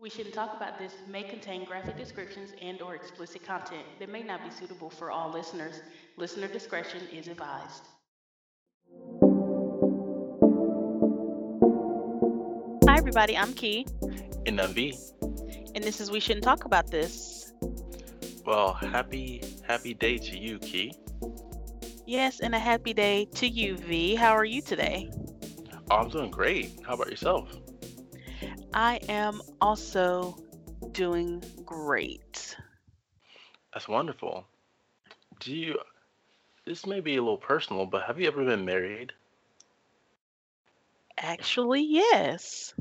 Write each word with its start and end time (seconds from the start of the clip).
We 0.00 0.10
shouldn't 0.10 0.32
talk 0.34 0.54
about 0.56 0.78
this 0.78 0.94
may 1.08 1.24
contain 1.24 1.64
graphic 1.64 1.96
descriptions 1.96 2.52
and 2.62 2.80
or 2.80 2.94
explicit 2.94 3.44
content 3.44 3.82
that 3.98 4.08
may 4.08 4.22
not 4.22 4.44
be 4.44 4.50
suitable 4.50 4.90
for 4.90 5.10
all 5.10 5.28
listeners. 5.32 5.80
Listener 6.16 6.46
discretion 6.46 7.00
is 7.12 7.26
advised. 7.26 7.82
Hi 12.88 12.96
everybody, 12.96 13.36
I'm 13.36 13.52
Key, 13.54 13.86
And 14.46 14.60
I'm 14.60 14.72
V. 14.72 14.96
and 15.74 15.82
this 15.82 16.00
is 16.00 16.12
We 16.12 16.20
Shouldn't 16.20 16.44
Talk 16.44 16.64
About 16.64 16.92
This. 16.92 17.52
Well, 18.46 18.74
happy 18.74 19.42
happy 19.66 19.94
day 19.94 20.16
to 20.18 20.38
you, 20.38 20.60
Key. 20.60 20.94
Yes, 22.06 22.38
and 22.38 22.54
a 22.54 22.58
happy 22.60 22.94
day 22.94 23.26
to 23.34 23.48
you, 23.48 23.76
V. 23.76 24.14
How 24.14 24.30
are 24.36 24.44
you 24.44 24.62
today? 24.62 25.10
Oh, 25.90 25.96
I'm 25.96 26.08
doing 26.08 26.30
great. 26.30 26.78
How 26.86 26.94
about 26.94 27.10
yourself? 27.10 27.52
I 28.74 29.00
am 29.08 29.40
also 29.60 30.36
doing 30.92 31.42
great. 31.64 32.56
That's 33.72 33.88
wonderful. 33.88 34.46
Do 35.40 35.54
you 35.54 35.78
this 36.64 36.86
may 36.86 37.00
be 37.00 37.16
a 37.16 37.22
little 37.22 37.38
personal, 37.38 37.86
but 37.86 38.04
have 38.04 38.20
you 38.20 38.26
ever 38.26 38.44
been 38.44 38.64
married? 38.64 39.12
Actually, 41.16 41.82
yes. 41.82 42.74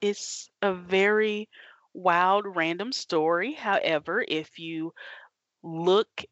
It's 0.00 0.50
a 0.62 0.72
very 0.72 1.48
wild, 1.92 2.44
random 2.46 2.92
story. 2.92 3.54
However, 3.54 4.24
if 4.26 4.58
you 4.58 4.94
look 5.62 6.24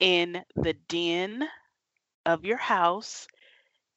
in 0.00 0.42
the 0.56 0.74
den 0.88 1.48
of 2.26 2.44
your 2.44 2.56
house, 2.56 3.28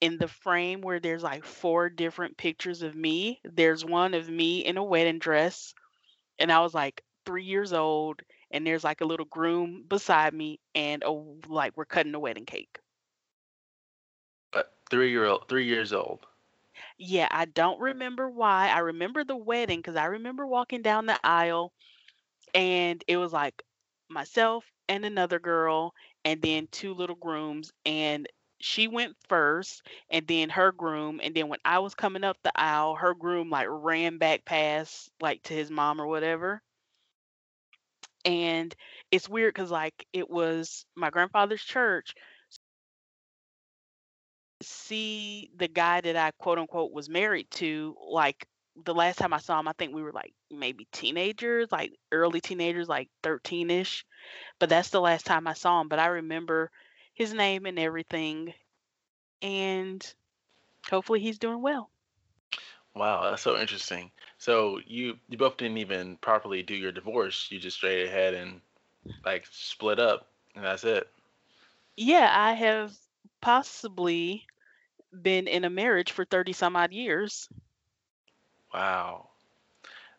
in 0.02 0.18
the 0.18 0.28
frame 0.28 0.82
where 0.82 1.00
there's 1.00 1.24
like 1.24 1.46
four 1.46 1.90
different 1.90 2.38
pictures 2.38 2.82
of 2.84 2.96
me, 2.96 3.40
there's 3.46 3.86
one 3.86 4.14
of 4.14 4.30
me 4.30 4.60
in 4.66 4.78
a 4.78 4.84
wedding 4.84 5.20
dress, 5.20 5.74
and 6.40 6.52
I 6.52 6.62
was 6.62 6.74
like 6.74 7.04
three 7.26 7.46
years 7.46 7.74
old, 7.74 8.22
and 8.52 8.66
there's 8.66 8.84
like 8.84 9.02
a 9.02 9.06
little 9.06 9.26
groom 9.28 9.86
beside 9.88 10.34
me, 10.34 10.60
and 10.76 11.04
a 11.04 11.12
like 11.12 11.78
we're 11.78 11.86
cutting 11.86 12.16
a 12.16 12.20
wedding 12.20 12.46
cake. 12.46 12.80
Uh, 14.54 14.64
three 14.90 15.12
year 15.12 15.26
old 15.26 15.48
three 15.48 15.66
years 15.66 15.94
old. 15.94 16.26
Yeah, 16.98 17.28
I 17.32 17.46
don't 17.46 17.80
remember 17.80 18.30
why. 18.30 18.70
I 18.70 18.80
remember 18.80 19.24
the 19.24 19.36
wedding 19.38 19.80
because 19.80 19.96
I 19.96 20.06
remember 20.06 20.46
walking 20.48 20.82
down 20.82 21.06
the 21.06 21.20
aisle 21.24 21.74
and 22.54 23.04
it 23.08 23.18
was 23.18 23.34
like 23.34 23.64
myself 24.10 24.66
and 24.90 25.06
another 25.06 25.40
girl 25.40 25.94
and 26.26 26.42
then 26.42 26.68
two 26.72 26.94
little 26.94 27.16
grooms 27.16 27.72
and 27.86 28.28
she 28.64 28.88
went 28.88 29.16
first 29.30 29.82
and 30.10 30.28
then 30.28 30.50
her 30.50 30.72
groom 30.72 31.20
and 31.24 31.36
then 31.36 31.48
when 31.50 31.60
I 31.66 31.80
was 31.80 31.96
coming 31.96 32.24
up 32.24 32.38
the 32.44 32.52
aisle, 32.56 32.96
her 32.96 33.14
groom 33.14 33.50
like 33.50 33.68
ran 33.70 34.18
back 34.18 34.46
past 34.46 35.10
like 35.22 35.44
to 35.44 35.54
his 35.54 35.70
mom 35.72 36.00
or 36.02 36.08
whatever. 36.08 36.62
And 38.26 38.74
it's 39.12 39.28
weird 39.30 39.54
because 39.54 39.72
like 39.72 40.06
it 40.14 40.30
was 40.30 40.86
my 40.96 41.10
grandfather's 41.10 41.64
church 41.64 42.14
see 44.62 45.50
the 45.58 45.68
guy 45.68 46.02
that 46.02 46.16
I 46.16 46.32
quote 46.40 46.60
unquote 46.60 46.92
was 46.92 47.10
married 47.10 47.50
to, 47.52 47.96
like 48.10 48.48
the 48.86 48.94
last 48.94 49.18
time 49.18 49.34
I 49.34 49.40
saw 49.40 49.60
him, 49.60 49.68
I 49.68 49.74
think 49.78 49.94
we 49.94 50.04
were 50.04 50.12
like 50.14 50.34
maybe 50.50 50.88
teenagers, 50.92 51.72
like 51.72 51.92
early 52.12 52.42
teenagers, 52.42 52.88
like 52.88 53.10
13 53.24 53.70
ish. 53.70 54.06
But 54.60 54.70
that's 54.70 54.90
the 54.90 55.02
last 55.02 55.26
time 55.26 55.48
I 55.48 55.54
saw 55.54 55.82
him. 55.82 55.88
But 55.88 56.00
I 56.00 56.08
remember 56.08 56.72
his 57.14 57.34
name 57.34 57.66
and 57.66 57.80
everything. 57.80 58.54
And 59.42 60.14
hopefully 60.90 61.20
he's 61.20 61.40
doing 61.40 61.62
well. 61.62 61.92
Wow, 62.96 63.30
that's 63.30 63.42
so 63.42 63.58
interesting. 63.58 64.12
So 64.38 64.80
you 64.86 65.20
you 65.30 65.38
both 65.38 65.58
didn't 65.58 65.78
even 65.78 66.18
properly 66.18 66.62
do 66.64 66.76
your 66.76 66.92
divorce. 66.92 67.50
You 67.52 67.60
just 67.60 67.78
straight 67.78 68.06
ahead 68.06 68.34
and 68.34 68.62
like 69.26 69.46
split 69.52 70.00
up 70.00 70.28
and 70.56 70.64
that's 70.66 70.84
it. 70.84 71.08
Yeah, 71.98 72.30
I 72.34 72.54
have 72.54 72.96
possibly 73.42 74.48
been 75.22 75.48
in 75.48 75.64
a 75.66 75.70
marriage 75.70 76.12
for 76.12 76.26
30 76.26 76.54
some 76.54 76.76
odd 76.76 76.94
years. 76.94 77.50
Wow. 78.74 79.30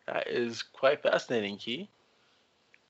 That 0.07 0.27
is 0.27 0.61
quite 0.63 1.01
fascinating, 1.01 1.57
Key. 1.57 1.89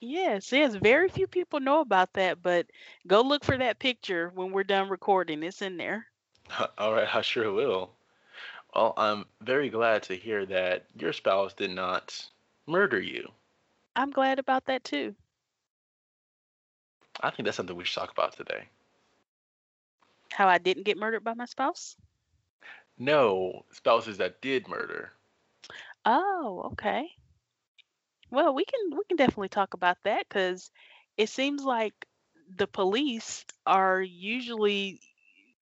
Yes, 0.04 0.52
yes, 0.52 0.74
very 0.76 1.08
few 1.08 1.26
people 1.26 1.60
know 1.60 1.80
about 1.80 2.12
that, 2.14 2.42
but 2.42 2.70
go 3.06 3.22
look 3.22 3.44
for 3.44 3.56
that 3.58 3.78
picture 3.80 4.28
when 4.30 4.52
we're 4.52 4.62
done 4.64 4.88
recording. 4.88 5.42
It's 5.42 5.62
in 5.62 5.76
there. 5.78 6.08
All 6.78 6.92
right, 6.94 7.14
I 7.14 7.22
sure 7.22 7.52
will. 7.52 7.90
Well, 8.74 8.94
I'm 8.96 9.26
very 9.40 9.68
glad 9.70 10.02
to 10.04 10.16
hear 10.16 10.44
that 10.46 10.86
your 10.94 11.12
spouse 11.12 11.54
did 11.54 11.70
not 11.70 12.28
murder 12.66 13.00
you. 13.00 13.32
I'm 13.96 14.10
glad 14.10 14.38
about 14.38 14.66
that 14.66 14.84
too. 14.84 15.16
I 17.20 17.30
think 17.30 17.44
that's 17.44 17.56
something 17.56 17.76
we 17.76 17.84
should 17.84 18.00
talk 18.00 18.10
about 18.10 18.34
today. 18.34 18.68
How 20.32 20.48
I 20.48 20.58
didn't 20.58 20.84
get 20.84 20.96
murdered 20.98 21.24
by 21.24 21.34
my 21.34 21.46
spouse? 21.46 21.96
No, 22.98 23.64
spouses 23.70 24.18
that 24.18 24.40
did 24.40 24.68
murder. 24.68 25.12
Oh, 26.06 26.62
okay. 26.72 27.16
Well, 28.34 28.54
we 28.54 28.64
can 28.64 28.90
we 28.90 29.04
can 29.08 29.16
definitely 29.16 29.48
talk 29.48 29.74
about 29.74 29.98
that 30.04 30.28
because 30.28 30.70
it 31.16 31.28
seems 31.30 31.62
like 31.64 31.94
the 32.56 32.66
police 32.66 33.44
are 33.66 34.02
usually, 34.02 35.00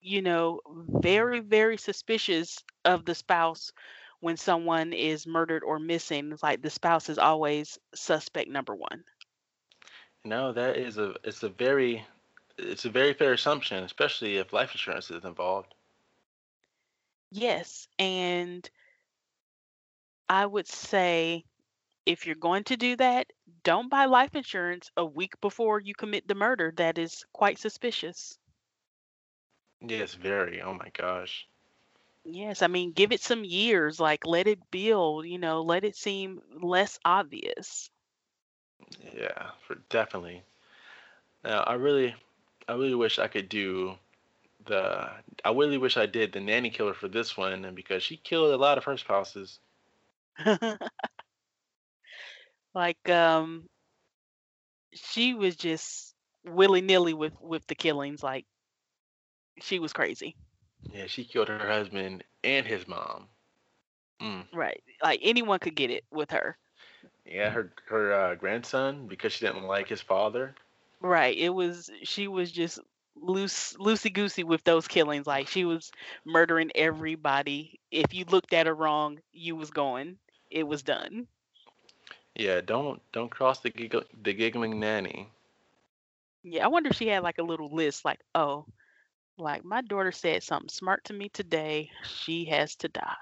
you 0.00 0.22
know, 0.22 0.60
very, 0.88 1.40
very 1.40 1.76
suspicious 1.76 2.64
of 2.84 3.04
the 3.04 3.14
spouse 3.14 3.72
when 4.20 4.36
someone 4.38 4.92
is 4.94 5.26
murdered 5.26 5.62
or 5.64 5.78
missing. 5.78 6.32
It's 6.32 6.42
like 6.42 6.62
the 6.62 6.70
spouse 6.70 7.10
is 7.10 7.18
always 7.18 7.78
suspect 7.94 8.48
number 8.48 8.74
one. 8.74 9.04
No, 10.24 10.52
that 10.52 10.76
is 10.76 10.98
a 10.98 11.14
it's 11.24 11.42
a 11.42 11.48
very 11.50 12.06
it's 12.58 12.84
a 12.86 12.90
very 12.90 13.14
fair 13.14 13.32
assumption, 13.34 13.84
especially 13.84 14.38
if 14.38 14.52
life 14.52 14.72
insurance 14.72 15.10
is 15.10 15.24
involved. 15.24 15.74
Yes, 17.30 17.88
and 17.98 18.68
I 20.28 20.46
would 20.46 20.66
say 20.66 21.44
if 22.06 22.26
you're 22.26 22.34
going 22.36 22.64
to 22.64 22.76
do 22.76 22.96
that, 22.96 23.32
don't 23.64 23.88
buy 23.88 24.06
life 24.06 24.34
insurance 24.34 24.90
a 24.96 25.04
week 25.04 25.40
before 25.40 25.80
you 25.80 25.94
commit 25.94 26.26
the 26.28 26.34
murder. 26.34 26.72
That 26.76 26.98
is 26.98 27.24
quite 27.32 27.58
suspicious. 27.58 28.38
Yes, 29.80 30.14
very. 30.14 30.60
Oh 30.62 30.74
my 30.74 30.90
gosh. 30.90 31.46
Yes, 32.24 32.62
I 32.62 32.66
mean, 32.68 32.92
give 32.92 33.12
it 33.12 33.20
some 33.20 33.44
years, 33.44 34.00
like 34.00 34.26
let 34.26 34.46
it 34.46 34.70
build, 34.70 35.26
you 35.26 35.38
know, 35.38 35.62
let 35.62 35.84
it 35.84 35.96
seem 35.96 36.40
less 36.60 36.98
obvious. 37.04 37.90
Yeah, 39.14 39.50
for 39.66 39.76
definitely. 39.90 40.42
Now, 41.44 41.60
I 41.62 41.74
really 41.74 42.14
I 42.68 42.72
really 42.74 42.94
wish 42.94 43.18
I 43.18 43.28
could 43.28 43.48
do 43.48 43.96
the 44.66 45.10
I 45.44 45.52
really 45.52 45.78
wish 45.78 45.96
I 45.96 46.06
did 46.06 46.32
the 46.32 46.40
nanny 46.40 46.70
killer 46.70 46.94
for 46.94 47.08
this 47.08 47.36
one 47.36 47.64
and 47.64 47.76
because 47.76 48.02
she 48.02 48.16
killed 48.16 48.52
a 48.52 48.56
lot 48.56 48.78
of 48.78 48.84
her 48.84 48.96
spouses. 48.96 49.60
Like, 52.74 53.08
um, 53.08 53.68
she 54.94 55.34
was 55.34 55.56
just 55.56 56.14
willy-nilly 56.44 57.14
with 57.14 57.32
with 57.40 57.66
the 57.66 57.74
killings, 57.74 58.22
like 58.22 58.44
she 59.60 59.78
was 59.78 59.92
crazy. 59.92 60.36
Yeah, 60.92 61.06
she 61.06 61.24
killed 61.24 61.48
her 61.48 61.58
husband 61.58 62.24
and 62.42 62.66
his 62.66 62.88
mom. 62.88 63.28
Mm. 64.20 64.46
Right. 64.52 64.82
Like 65.02 65.20
anyone 65.22 65.58
could 65.58 65.76
get 65.76 65.90
it 65.90 66.04
with 66.10 66.30
her. 66.30 66.56
Yeah, 67.24 67.50
her 67.50 67.72
her 67.88 68.12
uh, 68.12 68.34
grandson 68.34 69.06
because 69.06 69.32
she 69.32 69.46
didn't 69.46 69.64
like 69.64 69.88
his 69.88 70.00
father. 70.00 70.54
Right. 71.00 71.36
It 71.36 71.50
was 71.50 71.90
she 72.02 72.28
was 72.28 72.50
just 72.50 72.80
loose 73.14 73.74
loosey 73.74 74.12
goosey 74.12 74.44
with 74.44 74.64
those 74.64 74.88
killings. 74.88 75.26
Like 75.26 75.48
she 75.48 75.64
was 75.64 75.90
murdering 76.24 76.70
everybody. 76.74 77.80
If 77.90 78.14
you 78.14 78.24
looked 78.24 78.52
at 78.52 78.66
her 78.66 78.74
wrong, 78.74 79.18
you 79.32 79.56
was 79.56 79.70
going. 79.70 80.18
It 80.50 80.66
was 80.66 80.82
done. 80.82 81.26
Yeah, 82.34 82.60
don't 82.60 83.00
don't 83.12 83.30
cross 83.30 83.60
the 83.60 83.70
giggle, 83.70 84.04
the 84.22 84.32
giggling 84.32 84.80
nanny. 84.80 85.28
Yeah, 86.42 86.64
I 86.64 86.68
wonder 86.68 86.90
if 86.90 86.96
she 86.96 87.08
had 87.08 87.22
like 87.22 87.38
a 87.38 87.42
little 87.42 87.74
list, 87.74 88.04
like, 88.04 88.20
oh, 88.34 88.66
like 89.38 89.64
my 89.64 89.82
daughter 89.82 90.12
said 90.12 90.42
something 90.42 90.68
smart 90.68 91.04
to 91.04 91.12
me 91.12 91.28
today. 91.28 91.90
She 92.04 92.44
has 92.46 92.74
to 92.76 92.88
die. 92.88 93.14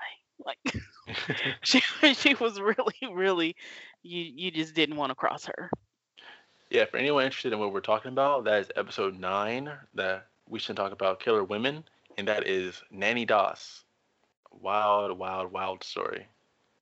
Like 0.45 0.59
she 1.63 1.83
she 2.15 2.35
was 2.35 2.61
really, 2.61 2.95
really 3.13 3.57
you 4.03 4.23
you 4.23 4.51
just 4.51 4.75
didn't 4.75 4.97
want 4.97 5.11
to 5.11 5.15
cross 5.15 5.47
her. 5.47 5.71
Yeah, 6.71 6.85
for 6.85 6.99
anyone 6.99 7.25
interested 7.25 7.53
in 7.53 7.59
what 7.59 7.73
we're 7.73 7.81
talking 7.81 8.13
about, 8.13 8.45
that 8.45 8.61
is 8.61 8.71
episode 8.77 9.19
nine. 9.19 9.71
That 9.95 10.27
we 10.49 10.59
should 10.61 10.77
talk 10.77 10.93
about 10.93 11.21
killer 11.21 11.43
women, 11.43 11.85
and 12.17 12.29
that 12.29 12.47
is 12.47 12.83
Nanny 12.91 13.25
Doss. 13.25 13.85
Wild, 14.53 15.19
wild, 15.19 15.53
wild 15.53 15.83
story. 15.83 16.27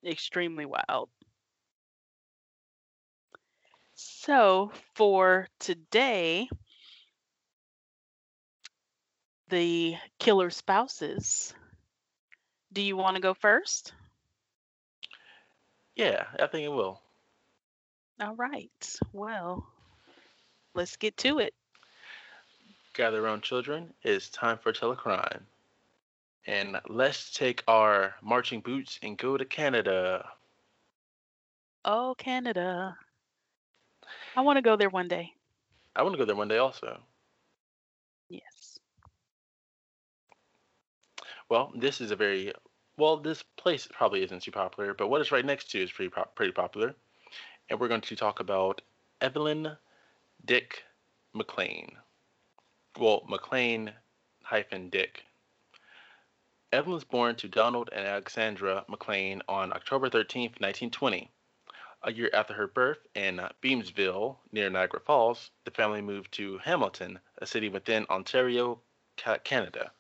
Extremely 0.05 0.67
wild. 0.67 1.09
So 4.29 4.71
for 4.95 5.49
today, 5.59 6.51
the 9.49 9.97
killer 10.19 10.51
spouses. 10.51 11.55
Do 12.71 12.83
you 12.83 12.95
want 12.95 13.17
to 13.17 13.23
go 13.23 13.33
first? 13.33 13.95
Yeah, 15.97 16.25
I 16.39 16.47
think 16.47 16.67
it 16.67 16.69
will. 16.69 17.01
All 18.21 18.35
right. 18.35 18.99
Well, 19.15 19.67
let's 20.75 20.99
get 20.99 21.17
to 21.19 21.39
it. 21.39 21.55
Gather 22.93 23.25
around, 23.25 23.43
children. 23.43 23.95
It's 24.03 24.29
time 24.29 24.59
for 24.59 24.75
Telecrime. 24.75 25.41
And 26.47 26.79
let's 26.87 27.33
take 27.33 27.65
our 27.67 28.15
marching 28.21 28.61
boots 28.61 28.99
and 29.03 29.17
go 29.17 29.39
to 29.39 29.47
Canada. 29.47 30.29
Oh, 31.83 32.15
Canada. 32.19 32.95
I 34.39 34.41
want 34.41 34.57
to 34.57 34.63
go 34.63 34.77
there 34.77 34.89
one 34.89 35.09
day. 35.09 35.33
I 35.97 36.05
want 36.05 36.15
to 36.15 36.17
go 36.17 36.25
there 36.25 36.37
one 36.37 36.47
day 36.47 36.59
also. 36.59 37.01
Yes. 38.31 38.79
Well, 41.49 41.73
this 41.75 42.01
is 42.01 42.13
a 42.13 42.17
very 42.17 42.53
well. 42.97 43.17
This 43.17 43.43
place 43.57 43.89
probably 43.91 44.23
isn't 44.23 44.43
too 44.43 44.53
popular, 44.53 44.95
but 44.95 45.09
what 45.09 45.21
it's 45.21 45.33
right 45.33 45.45
next 45.45 45.73
to 45.73 45.83
is 45.83 45.91
pretty 45.91 46.11
pop- 46.11 46.37
pretty 46.37 46.53
popular, 46.53 46.95
and 47.69 47.81
we're 47.81 47.89
going 47.89 48.01
to 48.03 48.15
talk 48.15 48.39
about 48.39 48.81
Evelyn 49.21 49.77
Dick 50.45 50.85
MacLean. 51.35 51.97
Well, 52.97 53.25
MacLean 53.29 53.91
hyphen 54.45 54.89
Dick. 54.89 55.25
Evelyn 56.73 56.95
was 56.95 57.03
born 57.03 57.35
to 57.35 57.49
Donald 57.49 57.91
and 57.93 58.07
Alexandra 58.07 58.85
MacLean 58.89 59.43
on 59.49 59.73
October 59.73 60.09
13, 60.09 60.43
1920. 60.43 61.29
A 62.03 62.13
year 62.13 62.31
after 62.33 62.55
her 62.55 62.69
birth 62.69 63.07
in 63.15 63.41
Beamsville, 63.61 64.39
near 64.53 64.71
Niagara 64.71 65.01
Falls, 65.01 65.51
the 65.65 65.73
family 65.73 66.01
moved 66.01 66.31
to 66.33 66.59
Hamilton, 66.59 67.19
a 67.39 67.47
city 67.47 67.69
within 67.69 68.07
Ontario, 68.09 68.81
Canada. 69.17 69.93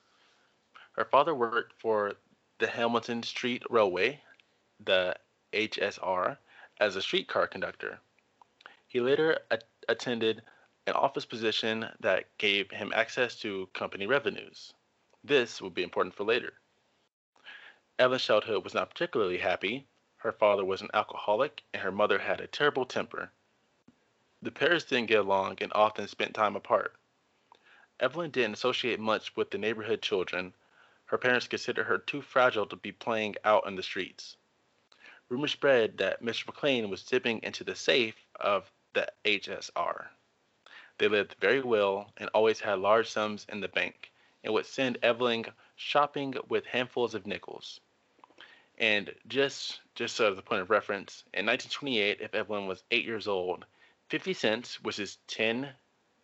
Her 0.92 1.04
father 1.04 1.34
worked 1.34 1.72
for 1.80 2.14
the 2.58 2.68
Hamilton 2.68 3.22
Street 3.22 3.64
Railway, 3.68 4.22
the 4.78 5.16
HSR, 5.52 6.38
as 6.78 6.94
a 6.94 7.02
streetcar 7.02 7.48
conductor. 7.48 8.00
He 8.86 9.00
later 9.00 9.38
a- 9.50 9.60
attended 9.88 10.42
an 10.86 10.94
office 10.94 11.26
position 11.26 11.90
that 12.00 12.36
gave 12.38 12.70
him 12.70 12.92
access 12.94 13.36
to 13.40 13.66
company 13.74 14.06
revenues. 14.06 14.72
This 15.24 15.60
would 15.60 15.74
be 15.74 15.82
important 15.82 16.14
for 16.14 16.24
later. 16.24 16.54
Evelyn's 17.98 18.24
childhood 18.24 18.62
was 18.62 18.74
not 18.74 18.90
particularly 18.90 19.38
happy. 19.38 19.88
Her 20.19 20.32
father 20.32 20.65
was 20.65 20.82
an 20.82 20.91
alcoholic, 20.93 21.62
and 21.73 21.82
her 21.82 21.93
mother 21.93 22.19
had 22.19 22.41
a 22.41 22.49
terrible 22.49 22.85
temper. 22.85 23.31
The 24.43 24.50
parents 24.50 24.85
didn't 24.85 25.06
get 25.06 25.20
along 25.20 25.59
and 25.61 25.73
often 25.75 26.09
spent 26.09 26.35
time 26.35 26.56
apart. 26.56 26.97
Evelyn 28.00 28.32
didn't 28.32 28.55
associate 28.55 28.99
much 28.99 29.37
with 29.37 29.53
the 29.53 29.59
neighborhood 29.59 30.03
children, 30.03 30.55
her 31.06 31.19
parents 31.19 31.47
considered 31.47 31.85
her 31.85 31.99
too 31.99 32.20
fragile 32.20 32.67
to 32.67 32.76
be 32.76 32.91
playing 32.91 33.37
out 33.44 33.67
in 33.67 33.76
the 33.76 33.82
streets. 33.82 34.37
Rumors 35.29 35.53
spread 35.53 35.99
that 35.99 36.20
Mr. 36.20 36.47
MacLean 36.47 36.91
was 36.91 37.05
dipping 37.05 37.43
into 37.43 37.62
the 37.62 37.76
safe 37.76 38.26
of 38.41 38.70
the 38.93 39.12
HSR. 39.25 40.09
They 40.99 41.06
lived 41.06 41.37
very 41.41 41.61
well 41.61 42.12
and 42.17 42.29
always 42.35 42.61
had 42.61 42.81
large 42.81 43.09
sums 43.09 43.47
in 43.49 43.61
the 43.61 43.69
bank 43.69 44.11
and 44.43 44.53
would 44.53 44.67
send 44.67 44.99
Evelyn 45.00 45.47
shopping 45.76 46.35
with 46.49 46.67
handfuls 46.67 47.15
of 47.15 47.26
nickels. 47.26 47.81
And 48.78 49.12
just 49.26 49.80
just 49.96 50.20
as 50.20 50.38
a 50.38 50.42
point 50.42 50.62
of 50.62 50.70
reference, 50.70 51.25
in 51.34 51.44
1928, 51.46 52.20
if 52.20 52.34
Evelyn 52.34 52.69
was 52.69 52.84
eight 52.92 53.04
years 53.04 53.26
old, 53.26 53.64
50 54.08 54.32
cents, 54.32 54.80
which 54.82 55.00
is 55.00 55.19
10 55.26 55.69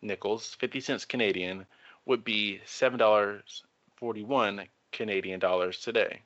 nickels, 0.01 0.55
50 0.55 0.79
cents 0.79 1.05
Canadian, 1.05 1.65
would 2.05 2.23
be 2.23 2.61
$7.41 2.65 4.67
Canadian 4.93 5.39
dollars 5.39 5.81
today. 5.81 6.21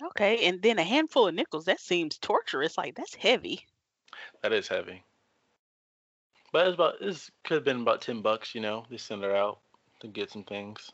Okay, 0.00 0.46
and 0.46 0.62
then 0.62 0.78
a 0.78 0.84
handful 0.84 1.26
of 1.26 1.34
nickels, 1.34 1.64
that 1.64 1.80
seems 1.80 2.18
torturous. 2.18 2.78
Like 2.78 2.94
that's 2.94 3.16
heavy. 3.16 3.66
That 4.42 4.52
is 4.52 4.68
heavy. 4.68 5.02
But 6.52 6.68
it's 6.68 6.74
about 6.74 7.00
this 7.00 7.32
could 7.44 7.56
have 7.56 7.64
been 7.64 7.80
about 7.80 8.02
ten 8.02 8.22
bucks, 8.22 8.54
you 8.54 8.60
know. 8.60 8.86
They 8.88 8.96
send 8.96 9.24
her 9.24 9.34
out 9.34 9.58
to 10.00 10.06
get 10.06 10.30
some 10.30 10.44
things. 10.44 10.92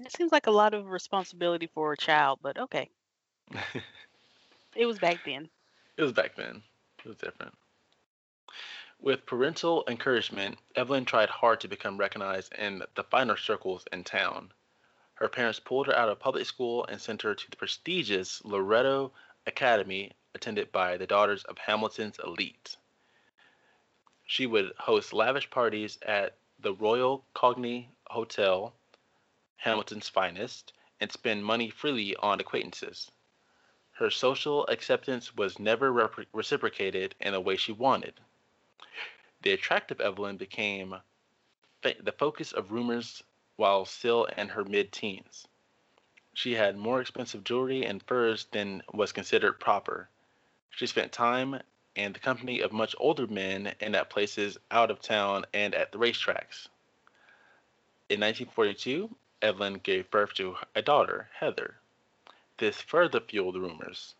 It 0.00 0.16
seems 0.16 0.32
like 0.32 0.46
a 0.46 0.50
lot 0.50 0.72
of 0.72 0.86
responsibility 0.86 1.66
for 1.66 1.92
a 1.92 1.96
child, 1.96 2.38
but 2.42 2.58
okay. 2.58 2.88
it 4.74 4.86
was 4.86 4.98
back 4.98 5.18
then. 5.26 5.50
It 5.96 6.02
was 6.02 6.12
back 6.12 6.36
then. 6.36 6.62
It 7.04 7.08
was 7.08 7.18
different. 7.18 7.54
With 8.98 9.26
parental 9.26 9.84
encouragement, 9.88 10.58
Evelyn 10.74 11.04
tried 11.04 11.28
hard 11.28 11.60
to 11.60 11.68
become 11.68 11.98
recognized 11.98 12.54
in 12.54 12.82
the 12.94 13.04
finer 13.04 13.36
circles 13.36 13.84
in 13.92 14.04
town. 14.04 14.52
Her 15.14 15.28
parents 15.28 15.60
pulled 15.60 15.86
her 15.86 15.96
out 15.96 16.08
of 16.08 16.18
public 16.18 16.46
school 16.46 16.86
and 16.86 17.00
sent 17.00 17.22
her 17.22 17.34
to 17.34 17.50
the 17.50 17.56
prestigious 17.56 18.42
Loretto 18.42 19.12
Academy, 19.46 20.12
attended 20.34 20.72
by 20.72 20.96
the 20.96 21.06
daughters 21.06 21.44
of 21.44 21.58
Hamilton's 21.58 22.18
elite. 22.24 22.76
She 24.26 24.46
would 24.46 24.72
host 24.78 25.12
lavish 25.12 25.50
parties 25.50 25.98
at 26.02 26.36
the 26.58 26.72
Royal 26.72 27.24
Connaught 27.34 27.86
Hotel, 28.06 28.74
Hamilton's 29.60 30.08
finest, 30.08 30.72
and 31.00 31.12
spend 31.12 31.44
money 31.44 31.68
freely 31.68 32.16
on 32.16 32.40
acquaintances. 32.40 33.10
Her 33.92 34.10
social 34.10 34.66
acceptance 34.68 35.36
was 35.36 35.58
never 35.58 35.92
reciprocated 36.32 37.14
in 37.20 37.32
the 37.32 37.40
way 37.40 37.58
she 37.58 37.72
wanted. 37.72 38.18
The 39.42 39.52
attractive 39.52 40.00
Evelyn 40.00 40.38
became 40.38 41.02
the 41.82 42.14
focus 42.18 42.52
of 42.52 42.72
rumors 42.72 43.22
while 43.56 43.84
still 43.84 44.24
in 44.24 44.48
her 44.48 44.64
mid 44.64 44.92
teens. 44.92 45.46
She 46.32 46.54
had 46.54 46.78
more 46.78 47.02
expensive 47.02 47.44
jewelry 47.44 47.84
and 47.84 48.02
furs 48.02 48.46
than 48.46 48.82
was 48.94 49.12
considered 49.12 49.60
proper. 49.60 50.08
She 50.70 50.86
spent 50.86 51.12
time 51.12 51.60
in 51.94 52.14
the 52.14 52.18
company 52.18 52.60
of 52.60 52.72
much 52.72 52.94
older 52.96 53.26
men 53.26 53.74
and 53.78 53.94
at 53.94 54.08
places 54.08 54.56
out 54.70 54.90
of 54.90 55.02
town 55.02 55.44
and 55.52 55.74
at 55.74 55.92
the 55.92 55.98
racetracks. 55.98 56.68
In 58.08 58.20
1942, 58.20 59.14
Evelyn 59.42 59.74
gave 59.74 60.10
birth 60.10 60.34
to 60.34 60.58
a 60.74 60.82
daughter, 60.82 61.30
Heather. 61.32 61.80
This 62.58 62.82
further 62.82 63.20
fueled 63.20 63.56
rumors. 63.56 64.14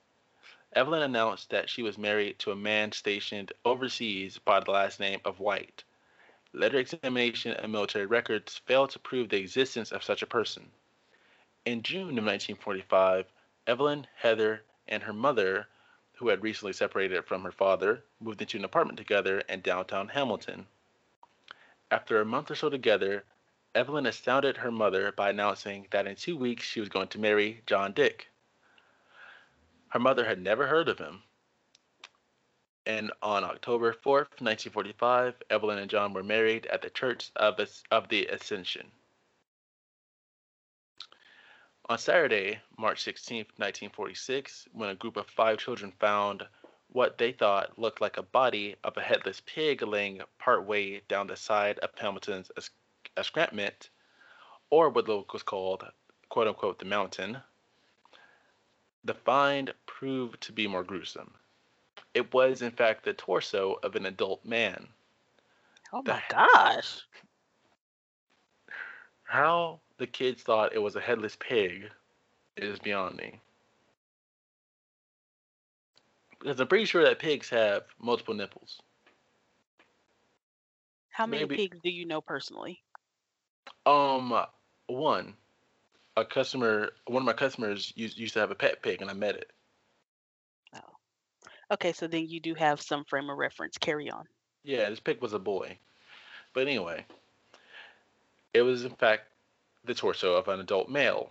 Evelyn 0.72 1.02
announced 1.02 1.50
that 1.50 1.68
she 1.68 1.82
was 1.82 1.98
married 1.98 2.38
to 2.38 2.52
a 2.52 2.56
man 2.56 2.92
stationed 2.92 3.52
overseas 3.64 4.38
by 4.38 4.60
the 4.60 4.70
last 4.70 4.98
name 4.98 5.20
of 5.24 5.38
White. 5.38 5.84
Letter 6.54 6.78
examination 6.78 7.52
and 7.52 7.70
military 7.70 8.06
records 8.06 8.58
failed 8.64 8.90
to 8.90 8.98
prove 8.98 9.28
the 9.28 9.36
existence 9.36 9.92
of 9.92 10.02
such 10.02 10.22
a 10.22 10.26
person. 10.26 10.70
In 11.66 11.82
June 11.82 12.16
of 12.18 12.24
1945, 12.24 13.26
Evelyn, 13.66 14.06
Heather, 14.16 14.64
and 14.88 15.02
her 15.02 15.12
mother, 15.12 15.68
who 16.14 16.28
had 16.28 16.42
recently 16.42 16.72
separated 16.72 17.26
from 17.26 17.42
her 17.42 17.52
father, 17.52 18.04
moved 18.20 18.40
into 18.40 18.56
an 18.56 18.64
apartment 18.64 18.96
together 18.96 19.40
in 19.40 19.60
downtown 19.60 20.08
Hamilton. 20.08 20.66
After 21.90 22.20
a 22.20 22.24
month 22.24 22.50
or 22.50 22.54
so 22.54 22.70
together, 22.70 23.24
Evelyn 23.72 24.06
astounded 24.06 24.56
her 24.56 24.72
mother 24.72 25.12
by 25.12 25.30
announcing 25.30 25.86
that 25.90 26.06
in 26.06 26.16
two 26.16 26.36
weeks 26.36 26.64
she 26.64 26.80
was 26.80 26.88
going 26.88 27.06
to 27.08 27.20
marry 27.20 27.62
John 27.66 27.92
Dick. 27.92 28.28
Her 29.88 30.00
mother 30.00 30.24
had 30.24 30.40
never 30.40 30.66
heard 30.66 30.88
of 30.88 30.98
him. 30.98 31.22
And 32.84 33.12
on 33.22 33.44
October 33.44 33.92
4th, 33.92 34.40
1945, 34.40 35.34
Evelyn 35.50 35.78
and 35.78 35.90
John 35.90 36.12
were 36.12 36.24
married 36.24 36.66
at 36.66 36.82
the 36.82 36.90
Church 36.90 37.30
of, 37.36 37.60
of 37.92 38.08
the 38.08 38.26
Ascension. 38.26 38.90
On 41.88 41.98
Saturday, 41.98 42.60
March 42.76 43.02
16, 43.02 43.38
1946, 43.56 44.68
when 44.72 44.90
a 44.90 44.94
group 44.96 45.16
of 45.16 45.28
five 45.28 45.58
children 45.58 45.92
found 46.00 46.46
what 46.88 47.18
they 47.18 47.30
thought 47.30 47.78
looked 47.78 48.00
like 48.00 48.16
a 48.16 48.22
body 48.22 48.74
of 48.82 48.96
a 48.96 49.00
headless 49.00 49.40
pig 49.46 49.82
laying 49.82 50.20
partway 50.38 51.00
down 51.08 51.28
the 51.28 51.36
side 51.36 51.78
of 51.80 51.96
Hamilton's 51.96 52.50
escarpment, 53.16 53.90
or 54.70 54.88
what 54.90 55.06
the 55.06 55.12
locals 55.12 55.42
called, 55.42 55.84
quote 56.28 56.48
unquote, 56.48 56.78
the 56.78 56.84
mountain, 56.84 57.38
the 59.04 59.14
find 59.14 59.72
proved 59.86 60.40
to 60.42 60.52
be 60.52 60.66
more 60.66 60.84
gruesome. 60.84 61.34
It 62.14 62.32
was, 62.34 62.62
in 62.62 62.70
fact, 62.70 63.04
the 63.04 63.12
torso 63.12 63.78
of 63.82 63.96
an 63.96 64.06
adult 64.06 64.44
man. 64.44 64.88
Oh 65.92 66.02
my 66.02 66.22
the, 66.28 66.34
gosh. 66.34 67.00
How 69.24 69.80
the 69.98 70.06
kids 70.06 70.42
thought 70.42 70.74
it 70.74 70.78
was 70.78 70.96
a 70.96 71.00
headless 71.00 71.36
pig 71.38 71.90
is 72.56 72.78
beyond 72.78 73.16
me. 73.16 73.40
Because 76.38 76.58
I'm 76.58 76.68
pretty 76.68 76.86
sure 76.86 77.04
that 77.04 77.18
pigs 77.18 77.48
have 77.50 77.84
multiple 78.00 78.34
nipples. 78.34 78.80
How 81.10 81.26
many 81.26 81.44
Maybe, 81.44 81.56
pigs 81.56 81.78
do 81.82 81.90
you 81.90 82.06
know 82.06 82.20
personally? 82.20 82.82
Um, 83.86 84.44
one 84.86 85.34
a 86.16 86.24
customer, 86.24 86.90
one 87.06 87.22
of 87.22 87.26
my 87.26 87.32
customers 87.32 87.92
used, 87.96 88.18
used 88.18 88.34
to 88.34 88.40
have 88.40 88.50
a 88.50 88.54
pet 88.54 88.82
pig, 88.82 89.00
and 89.00 89.10
I 89.10 89.14
met 89.14 89.36
it. 89.36 89.50
Oh, 90.74 90.80
okay. 91.72 91.92
So 91.92 92.06
then 92.06 92.28
you 92.28 92.40
do 92.40 92.54
have 92.54 92.80
some 92.80 93.04
frame 93.04 93.30
of 93.30 93.38
reference. 93.38 93.78
Carry 93.78 94.10
on. 94.10 94.24
Yeah, 94.62 94.90
this 94.90 95.00
pig 95.00 95.22
was 95.22 95.32
a 95.32 95.38
boy, 95.38 95.78
but 96.52 96.66
anyway, 96.66 97.06
it 98.52 98.62
was 98.62 98.84
in 98.84 98.94
fact 98.96 99.22
the 99.84 99.94
torso 99.94 100.34
of 100.34 100.48
an 100.48 100.60
adult 100.60 100.88
male. 100.88 101.30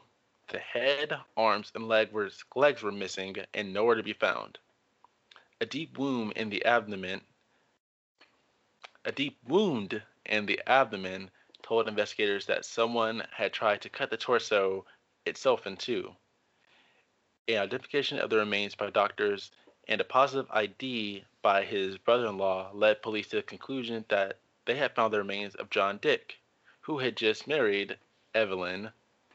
The 0.52 0.58
head, 0.58 1.14
arms, 1.38 1.72
and 1.76 1.88
leg 1.88 2.12
were, 2.12 2.32
legs 2.56 2.82
were 2.82 2.92
missing 2.92 3.36
and 3.54 3.72
nowhere 3.72 3.94
to 3.94 4.02
be 4.02 4.14
found. 4.14 4.58
A 5.62 5.68
deep 5.68 6.00
wound 6.00 6.34
in 6.36 6.50
the 6.50 6.66
abdomen 6.66 7.22
a 9.06 9.12
deep 9.12 9.38
wound 9.48 10.02
in 10.26 10.46
the 10.46 10.60
abdomen 10.68 11.32
told 11.64 11.88
investigators 11.88 12.46
that 12.46 12.66
someone 12.66 13.24
had 13.32 13.54
tried 13.54 13.82
to 13.82 13.90
cut 13.90 14.10
the 14.10 14.18
torso 14.18 14.86
itself 15.26 15.68
in 15.68 15.78
two. 15.78 16.16
An 17.48 17.58
identification 17.58 18.20
of 18.20 18.30
the 18.30 18.38
remains 18.38 18.76
by 18.76 18.90
doctors 18.90 19.52
and 19.88 20.00
a 20.00 20.04
positive 20.04 20.50
ID 20.52 21.24
by 21.42 21.64
his 21.64 21.98
brother 21.98 22.28
in 22.28 22.38
law 22.38 22.70
led 22.74 23.02
police 23.02 23.28
to 23.30 23.38
the 23.38 23.44
conclusion 23.44 24.06
that 24.10 24.38
they 24.66 24.76
had 24.76 24.94
found 24.94 25.12
the 25.12 25.18
remains 25.18 25.56
of 25.56 25.70
John 25.70 25.98
Dick, 26.02 26.38
who 26.82 27.00
had 27.00 27.18
just 27.18 27.48
married 27.48 27.98
Evelyn 28.36 28.92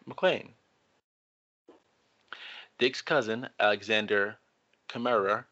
MacLean. 0.06 0.54
Dick's 2.78 3.02
cousin, 3.02 3.48
Alexander 3.58 4.36
Camara, 4.88 5.46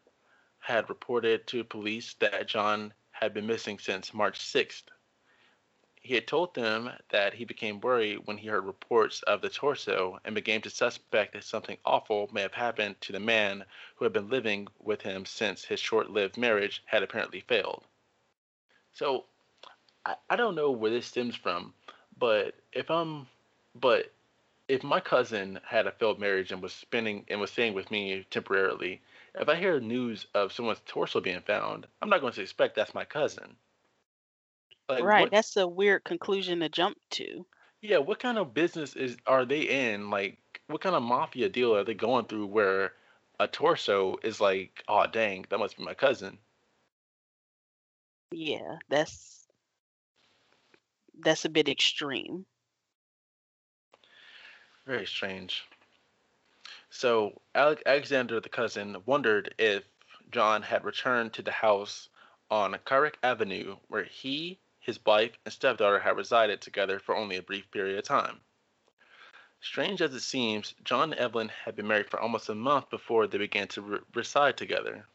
had 0.59 0.89
reported 0.89 1.45
to 1.47 1.63
police 1.63 2.13
that 2.19 2.47
John 2.47 2.93
had 3.11 3.33
been 3.33 3.45
missing 3.45 3.79
since 3.79 4.13
March 4.13 4.39
6th. 4.39 4.83
He 6.05 6.15
had 6.15 6.27
told 6.27 6.53
them 6.53 6.91
that 7.11 7.35
he 7.35 7.45
became 7.45 7.79
worried 7.79 8.27
when 8.27 8.37
he 8.37 8.49
heard 8.49 8.65
reports 8.65 9.21
of 9.23 9.39
the 9.39 9.49
torso 9.49 10.19
and 10.25 10.35
began 10.35 10.61
to 10.63 10.69
suspect 10.69 11.31
that 11.31 11.45
something 11.45 11.77
awful 11.85 12.29
may 12.33 12.41
have 12.41 12.55
happened 12.55 12.99
to 12.99 13.13
the 13.13 13.21
man 13.21 13.63
who 13.95 14.03
had 14.03 14.11
been 14.11 14.27
living 14.27 14.67
with 14.79 15.03
him 15.03 15.25
since 15.25 15.63
his 15.63 15.79
short 15.79 16.09
lived 16.09 16.35
marriage 16.35 16.83
had 16.87 17.03
apparently 17.03 17.39
failed. 17.39 17.85
So, 18.91 19.27
I, 20.05 20.17
I 20.29 20.35
don't 20.35 20.55
know 20.55 20.71
where 20.71 20.91
this 20.91 21.07
stems 21.07 21.37
from, 21.37 21.73
but 22.17 22.55
if 22.73 22.91
I'm, 22.91 23.27
but 23.73 24.11
if 24.67 24.83
my 24.83 24.99
cousin 24.99 25.61
had 25.63 25.87
a 25.87 25.91
failed 25.93 26.19
marriage 26.19 26.51
and 26.51 26.61
was 26.61 26.73
spending 26.73 27.25
and 27.29 27.39
was 27.39 27.51
staying 27.51 27.75
with 27.75 27.91
me 27.91 28.25
temporarily, 28.29 29.01
if 29.35 29.47
I 29.47 29.55
hear 29.55 29.79
news 29.79 30.27
of 30.33 30.51
someone's 30.51 30.81
torso 30.85 31.21
being 31.21 31.39
found, 31.39 31.87
I'm 32.01 32.09
not 32.09 32.19
going 32.19 32.33
to 32.33 32.41
expect 32.41 32.75
that's 32.75 32.93
my 32.93 33.05
cousin. 33.05 33.55
Like, 34.89 35.03
right. 35.03 35.21
What, 35.21 35.31
that's 35.31 35.57
a 35.57 35.67
weird 35.67 36.03
conclusion 36.03 36.59
to 36.59 36.69
jump 36.69 36.97
to. 37.11 37.45
Yeah. 37.81 37.97
What 37.99 38.19
kind 38.19 38.37
of 38.37 38.53
business 38.53 38.95
is 38.95 39.17
are 39.25 39.45
they 39.45 39.61
in? 39.61 40.09
Like, 40.09 40.37
what 40.67 40.81
kind 40.81 40.95
of 40.95 41.03
mafia 41.03 41.49
deal 41.49 41.75
are 41.75 41.83
they 41.83 41.93
going 41.93 42.25
through 42.25 42.47
where 42.47 42.93
a 43.39 43.47
torso 43.47 44.17
is 44.23 44.39
like, 44.39 44.83
oh 44.87 45.05
dang, 45.07 45.45
that 45.49 45.59
must 45.59 45.77
be 45.77 45.83
my 45.83 45.93
cousin. 45.93 46.37
Yeah, 48.31 48.77
that's 48.89 49.47
that's 51.19 51.45
a 51.45 51.49
bit 51.49 51.69
extreme. 51.69 52.45
Very 54.85 55.05
strange. 55.05 55.63
So 56.89 57.41
Alexander, 57.55 58.39
the 58.39 58.49
cousin, 58.49 58.97
wondered 59.05 59.53
if 59.57 59.83
John 60.31 60.61
had 60.61 60.83
returned 60.83 61.33
to 61.33 61.41
the 61.41 61.51
house 61.51 62.09
on 62.49 62.77
Carrick 62.85 63.17
Avenue 63.23 63.77
where 63.87 64.03
he, 64.03 64.59
his 64.83 64.99
wife, 65.05 65.31
and 65.45 65.53
stepdaughter 65.53 65.99
had 65.99 66.17
resided 66.17 66.59
together 66.59 66.99
for 66.99 67.15
only 67.15 67.37
a 67.37 67.41
brief 67.41 67.71
period 67.71 67.97
of 67.97 68.03
time. 68.03 68.41
Strange 69.61 70.01
as 70.01 70.13
it 70.13 70.19
seems, 70.19 70.75
John 70.83 71.13
and 71.13 71.21
Evelyn 71.21 71.47
had 71.47 71.77
been 71.77 71.87
married 71.87 72.09
for 72.09 72.19
almost 72.19 72.49
a 72.49 72.55
month 72.55 72.89
before 72.89 73.25
they 73.25 73.37
began 73.37 73.69
to 73.69 73.81
re- 73.81 73.99
reside 74.13 74.57
together. 74.57 75.07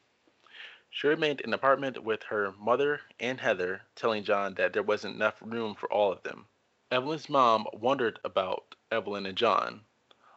She 0.89 1.07
remained 1.07 1.43
in 1.43 1.51
an 1.51 1.55
apartment 1.55 2.03
with 2.03 2.23
her 2.25 2.53
mother 2.53 3.03
and 3.21 3.39
Heather, 3.39 3.83
telling 3.95 4.25
John 4.25 4.55
that 4.55 4.73
there 4.73 4.83
wasn't 4.83 5.17
enough 5.17 5.37
room 5.43 5.75
for 5.75 5.93
all 5.93 6.11
of 6.11 6.23
them. 6.23 6.47
Evelyn's 6.91 7.29
mom 7.29 7.67
wondered 7.75 8.19
about 8.25 8.75
Evelyn 8.91 9.27
and 9.27 9.37
John, 9.37 9.85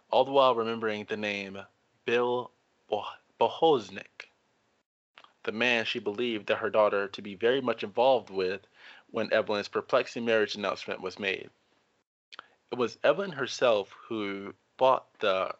all 0.09 0.25
the 0.25 0.31
while 0.31 0.55
remembering 0.55 1.05
the 1.05 1.15
name 1.15 1.57
Bill 2.03 2.51
Bohosnik, 3.39 4.29
the 5.43 5.53
man 5.53 5.85
she 5.85 6.00
believed 6.00 6.47
that 6.47 6.57
her 6.57 6.69
daughter 6.69 7.07
to 7.07 7.21
be 7.21 7.35
very 7.35 7.61
much 7.61 7.81
involved 7.81 8.29
with 8.29 8.67
when 9.12 9.32
Evelyn's 9.32 9.68
perplexing 9.68 10.25
marriage 10.25 10.56
announcement 10.56 11.01
was 11.01 11.20
made. 11.20 11.50
It 12.72 12.77
was 12.77 12.98
Evelyn 13.03 13.34
herself 13.34 13.94
who 14.08 14.53
bought 14.77 15.06
the 15.20 15.53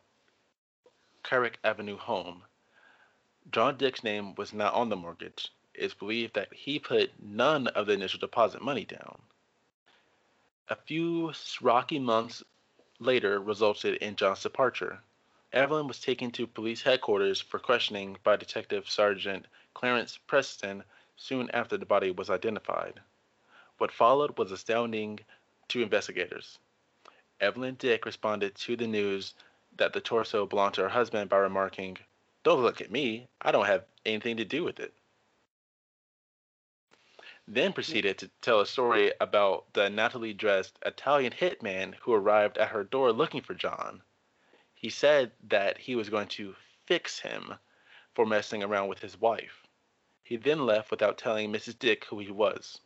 Carrick 1.24 1.60
Avenue 1.64 1.98
home. 1.98 2.44
John 3.52 3.78
Dick's 3.78 4.04
name 4.04 4.34
was 4.36 4.54
not 4.54 4.74
on 4.74 4.90
the 4.90 4.96
mortgage. 4.96 5.50
It's 5.74 5.94
believed 5.94 6.36
that 6.36 6.54
he 6.54 6.80
put 6.80 7.12
none 7.22 7.68
of 7.68 7.88
the 7.88 7.94
initial 7.94 8.20
deposit 8.20 8.62
money 8.62 8.86
down. 8.86 9.22
A 10.70 10.76
few 10.76 11.34
rocky 11.62 12.00
months 12.00 12.44
later 13.00 13.40
resulted 13.42 13.96
in 13.96 14.16
John's 14.16 14.44
departure. 14.44 15.02
Evelyn 15.52 15.88
was 15.88 16.00
taken 16.00 16.32
to 16.32 16.48
police 16.48 16.82
headquarters 16.82 17.42
for 17.42 17.60
questioning 17.60 18.18
by 18.24 18.38
Detective 18.38 18.90
Sergeant 18.90 19.48
Clarence 19.74 20.18
Preston 20.28 20.84
soon 21.18 21.50
after 21.52 21.78
the 21.78 21.86
body 21.86 22.12
was 22.12 22.30
identified. 22.30 23.02
What 23.82 23.92
followed 23.92 24.38
was 24.38 24.52
astounding 24.52 25.22
to 25.70 25.82
investigators. 25.82 26.60
Evelyn 27.40 27.74
Dick 27.74 28.06
responded 28.06 28.54
to 28.54 28.76
the 28.76 28.86
news 28.86 29.34
that 29.76 29.92
the 29.94 30.00
torso 30.00 30.46
belonged 30.46 30.76
to 30.76 30.84
her 30.84 30.90
husband 30.90 31.32
by 31.32 31.38
remarking, 31.38 31.98
Don't 32.44 32.62
look 32.62 32.80
at 32.80 32.92
me, 32.92 33.28
I 33.42 33.52
don't 33.52 33.66
have 33.66 33.86
anything 34.06 34.38
to 34.38 34.46
do 34.46 34.64
with 34.64 34.80
it 34.80 34.94
then 37.48 37.74
proceeded 37.74 38.20
to 38.20 38.30
tell 38.42 38.62
a 38.62 38.68
story 38.68 39.14
about 39.20 39.74
the 39.74 39.90
Natalie 39.90 40.34
dressed 40.34 40.78
Italian 40.86 41.34
hitman 41.34 41.96
who 41.96 42.14
arrived 42.14 42.60
at 42.60 42.70
her 42.70 42.84
door 42.84 43.12
looking 43.12 43.42
for 43.42 43.56
John. 43.56 44.04
He 44.76 44.92
said 44.92 45.32
that 45.50 45.80
he 45.80 45.96
was 45.96 46.10
going 46.10 46.28
to 46.30 46.56
fix 46.86 47.20
him 47.20 47.56
for 48.14 48.28
messing 48.28 48.62
around 48.62 48.90
with 48.90 49.00
his 49.00 49.20
wife. 49.20 49.66
He 50.24 50.38
then 50.38 50.68
left 50.68 50.92
without 50.92 51.18
telling 51.18 51.52
Mrs. 51.52 51.80
Dick 51.80 52.06
who 52.06 52.20
he 52.20 52.30
was. 52.32 52.80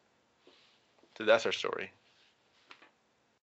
So 1.18 1.26
that's 1.26 1.46
our 1.46 1.52
story. 1.52 1.92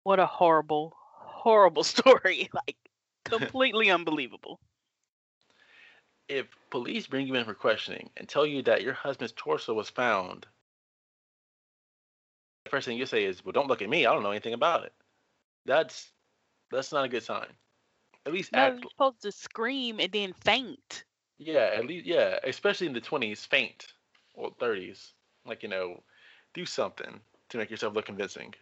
What 0.03 0.19
a 0.19 0.27
horrible, 0.27 0.93
horrible 0.97 1.85
story. 1.85 2.49
Like, 2.53 2.77
completely 3.25 3.91
unbelievable. 3.91 4.59
If 6.29 6.47
police 6.71 7.07
bring 7.07 7.27
you 7.27 7.35
in 7.35 7.45
for 7.45 7.55
questioning 7.55 8.11
and 8.17 8.29
tell 8.29 8.47
you 8.47 8.62
that 8.62 8.83
your 8.83 8.95
husband's 8.95 9.35
torso 9.37 9.75
was 9.75 9.91
found 9.91 10.47
the 12.65 12.71
first 12.71 12.87
thing 12.87 12.99
you 12.99 13.07
say 13.07 13.25
is, 13.25 13.45
"Well, 13.45 13.53
don't 13.53 13.69
look 13.69 13.83
at 13.83 13.89
me. 13.89 14.07
I 14.07 14.12
don't 14.12 14.23
know 14.23 14.31
anything 14.31 14.55
about 14.55 14.85
it." 14.85 14.93
That's 15.67 16.12
that's 16.71 16.93
not 16.93 17.05
a 17.05 17.09
good 17.09 17.23
sign. 17.23 17.49
At 18.27 18.33
least 18.33 18.53
no, 18.53 18.61
act. 18.61 18.81
You're 18.81 18.91
supposed 18.91 19.23
to 19.23 19.33
scream 19.33 19.99
and 19.99 20.12
then 20.12 20.33
faint. 20.45 21.05
Yeah, 21.39 21.71
at 21.75 21.87
least 21.87 22.07
yeah, 22.07 22.39
especially 22.45 22.87
in 22.87 22.93
the 22.93 23.00
twenties, 23.00 23.45
faint 23.45 23.93
or 24.35 24.53
thirties. 24.61 25.15
Like 25.47 25.62
you 25.62 25.69
know, 25.69 26.03
do 26.55 26.67
something 26.67 27.21
to 27.50 27.59
make 27.59 27.71
yourself 27.71 27.95
look 27.95 28.07
convincing. 28.07 28.54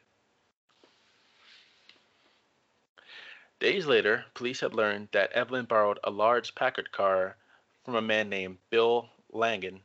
Days 3.60 3.86
later, 3.86 4.24
police 4.34 4.60
had 4.60 4.74
learned 4.74 5.08
that 5.12 5.32
Evelyn 5.32 5.64
borrowed 5.64 5.98
a 6.04 6.10
large 6.10 6.54
Packard 6.54 6.92
car 6.92 7.36
from 7.84 7.96
a 7.96 8.02
man 8.02 8.28
named 8.28 8.58
Bill 8.70 9.08
Langan. 9.30 9.80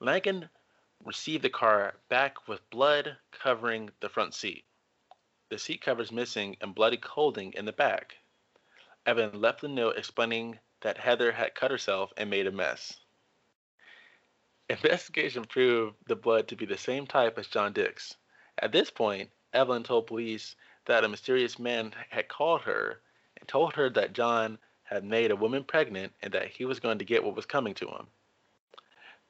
Langan 0.00 0.48
received 1.04 1.44
the 1.44 1.50
car 1.50 1.94
back 2.08 2.48
with 2.48 2.68
blood 2.70 3.16
covering 3.30 3.90
the 4.00 4.08
front 4.08 4.34
seat. 4.34 4.64
The 5.48 5.58
seat 5.58 5.80
covers 5.80 6.10
missing 6.10 6.56
and 6.60 6.74
bloody 6.74 6.96
clothing 6.96 7.52
in 7.54 7.64
the 7.64 7.72
back. 7.72 8.16
Evan 9.06 9.40
left 9.40 9.60
the 9.60 9.68
note 9.68 9.96
explaining 9.96 10.58
that 10.80 10.98
Heather 10.98 11.32
had 11.32 11.54
cut 11.54 11.70
herself 11.70 12.12
and 12.16 12.28
made 12.28 12.46
a 12.46 12.52
mess. 12.52 12.98
Investigation 14.70 15.46
proved 15.46 15.96
the 16.06 16.14
blood 16.14 16.46
to 16.48 16.56
be 16.56 16.66
the 16.66 16.76
same 16.76 17.06
type 17.06 17.38
as 17.38 17.46
John 17.46 17.72
Dick's. 17.72 18.14
At 18.58 18.70
this 18.70 18.90
point, 18.90 19.30
Evelyn 19.54 19.82
told 19.82 20.06
police 20.06 20.56
that 20.84 21.04
a 21.04 21.08
mysterious 21.08 21.58
man 21.58 21.94
had 22.10 22.28
called 22.28 22.62
her 22.62 23.00
and 23.38 23.48
told 23.48 23.74
her 23.74 23.88
that 23.88 24.12
John 24.12 24.58
had 24.82 25.04
made 25.04 25.30
a 25.30 25.36
woman 25.36 25.64
pregnant 25.64 26.12
and 26.20 26.34
that 26.34 26.48
he 26.48 26.66
was 26.66 26.80
going 26.80 26.98
to 26.98 27.06
get 27.06 27.24
what 27.24 27.34
was 27.34 27.46
coming 27.46 27.72
to 27.76 27.88
him. 27.88 28.08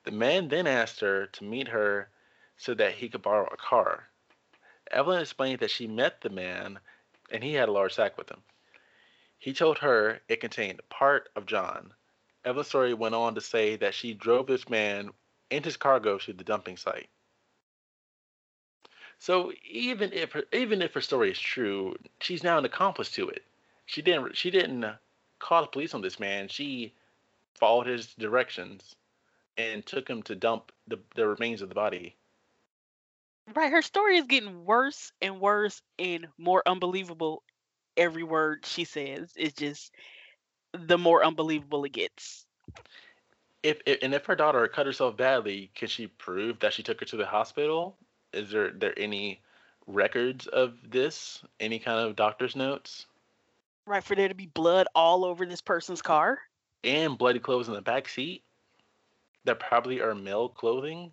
The 0.03 0.11
man 0.11 0.49
then 0.49 0.67
asked 0.67 0.99
her 1.01 1.29
to 1.29 1.45
meet 1.45 1.69
her 1.69 2.11
so 2.57 2.75
that 2.75 2.95
he 2.95 3.09
could 3.09 3.23
borrow 3.23 3.47
a 3.53 3.57
car. 3.57 4.09
Evelyn 4.91 5.21
explained 5.23 5.61
that 5.61 5.71
she 5.71 5.87
met 5.87 6.21
the 6.21 6.31
man 6.31 6.81
and 7.31 7.45
he 7.45 7.55
had 7.55 7.69
a 7.69 7.73
large 7.73 7.95
sack 7.95 8.19
with 8.19 8.29
him. 8.29 8.43
He 9.39 9.53
told 9.53 9.79
her 9.79 10.21
it 10.29 10.41
contained 10.41 10.81
part 10.89 11.29
of 11.37 11.47
John. 11.47 11.95
Evelyn's 12.45 12.69
story 12.69 12.93
went 12.93 13.15
on 13.15 13.37
to 13.37 13.41
say 13.41 13.77
that 13.77 13.95
she 13.95 14.15
drove 14.15 14.49
this 14.49 14.69
man 14.69 15.13
and 15.51 15.65
his 15.65 15.77
cargo 15.77 16.19
to 16.19 16.33
the 16.33 16.45
dumping 16.45 16.77
site. 16.77 17.09
So 19.19 19.53
even 19.69 20.13
if 20.13 20.33
her, 20.33 20.45
even 20.53 20.81
if 20.81 20.95
her 20.95 21.01
story 21.01 21.31
is 21.31 21.39
true, 21.39 21.97
she's 22.21 22.45
now 22.45 22.59
an 22.59 22.65
accomplice 22.65 23.11
to 23.13 23.29
it. 23.29 23.43
She 23.87 24.03
didn't 24.03 24.37
she 24.37 24.51
didn't 24.51 24.85
call 25.39 25.63
the 25.63 25.69
police 25.69 25.95
on 25.95 26.03
this 26.03 26.21
man. 26.21 26.49
She 26.49 26.93
followed 27.59 27.87
his 27.87 28.15
directions 28.15 28.95
and 29.57 29.85
took 29.85 30.09
him 30.09 30.23
to 30.23 30.37
dump 30.37 30.71
the, 30.87 31.01
the 31.17 31.27
remains 31.27 31.63
of 31.63 31.69
the 31.69 31.75
body. 31.75 32.15
Right, 33.55 33.73
her 33.73 33.83
story 33.83 34.19
is 34.19 34.27
getting 34.27 34.65
worse 34.65 35.13
and 35.21 35.41
worse 35.41 35.83
and 35.99 36.29
more 36.39 36.63
unbelievable 36.67 37.43
every 37.97 38.23
word 38.23 38.65
she 38.65 38.85
says. 38.85 39.33
It's 39.37 39.55
just 39.55 39.93
the 40.73 40.99
more 40.99 41.25
unbelievable 41.25 41.85
it 41.85 41.93
gets. 41.93 42.47
If, 43.63 43.81
if 43.87 43.99
and 44.03 44.15
if 44.15 44.27
her 44.27 44.37
daughter 44.37 44.67
cut 44.69 44.87
herself 44.87 45.17
badly, 45.17 45.71
can 45.75 45.89
she 45.89 46.07
prove 46.07 46.61
that 46.61 46.73
she 46.73 46.83
took 46.83 47.01
her 47.01 47.07
to 47.07 47.17
the 47.17 47.27
hospital? 47.27 47.97
Is 48.33 48.51
there 48.51 48.71
there 48.71 48.97
any 48.99 49.41
records 49.87 50.47
of 50.47 50.77
this? 50.89 51.43
Any 51.59 51.79
kind 51.79 51.99
of 51.99 52.17
doctor's 52.17 52.55
notes? 52.55 53.07
Right, 53.87 54.05
for 54.05 54.15
there 54.15 54.29
to 54.29 54.35
be 54.35 54.47
blood 54.47 54.87
all 54.95 55.25
over 55.25 55.47
this 55.47 55.63
person's 55.63 56.03
car. 56.03 56.39
And 56.85 57.19
bloody 57.19 57.41
clothes 57.41 57.69
in 57.69 57.75
the 57.75 57.81
back 57.81 58.09
seat 58.09 58.43
that 59.45 59.59
probably 59.59 60.01
are 60.01 60.15
male 60.15 60.49
clothing. 60.49 61.13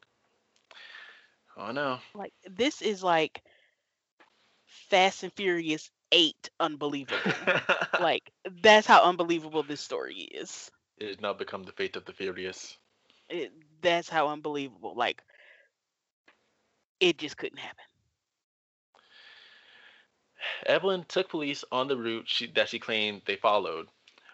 Oh 1.58 1.72
no. 1.72 2.00
Like 2.14 2.34
this 2.50 2.82
is 2.82 3.02
like 3.02 3.42
Fast 4.66 5.24
and 5.24 5.34
Furious 5.34 5.90
8 6.12 6.50
unbelievable. 6.60 7.18
like 8.00 8.30
that's 8.62 8.86
how 8.86 9.04
unbelievable 9.04 9.64
this 9.64 9.82
story 9.82 10.16
is. 10.16 10.70
It 10.98 11.08
has 11.08 11.22
now 11.22 11.34
become 11.34 11.64
the 11.64 11.72
fate 11.74 11.96
of 11.96 12.06
the 12.06 12.14
furious. 12.14 12.78
It, 13.30 13.52
that's 13.82 14.10
how 14.10 14.30
unbelievable. 14.30 14.94
Like 14.96 15.22
it 17.00 17.18
just 17.18 17.38
couldn't 17.38 17.58
happen. 17.60 17.84
Evelyn 20.66 21.06
took 21.08 21.30
police 21.30 21.64
on 21.72 21.88
the 21.88 21.98
route 21.98 22.28
she, 22.28 22.48
that 22.48 22.70
she 22.70 22.80
claimed 22.80 23.24
they 23.26 23.36
followed. 23.36 23.88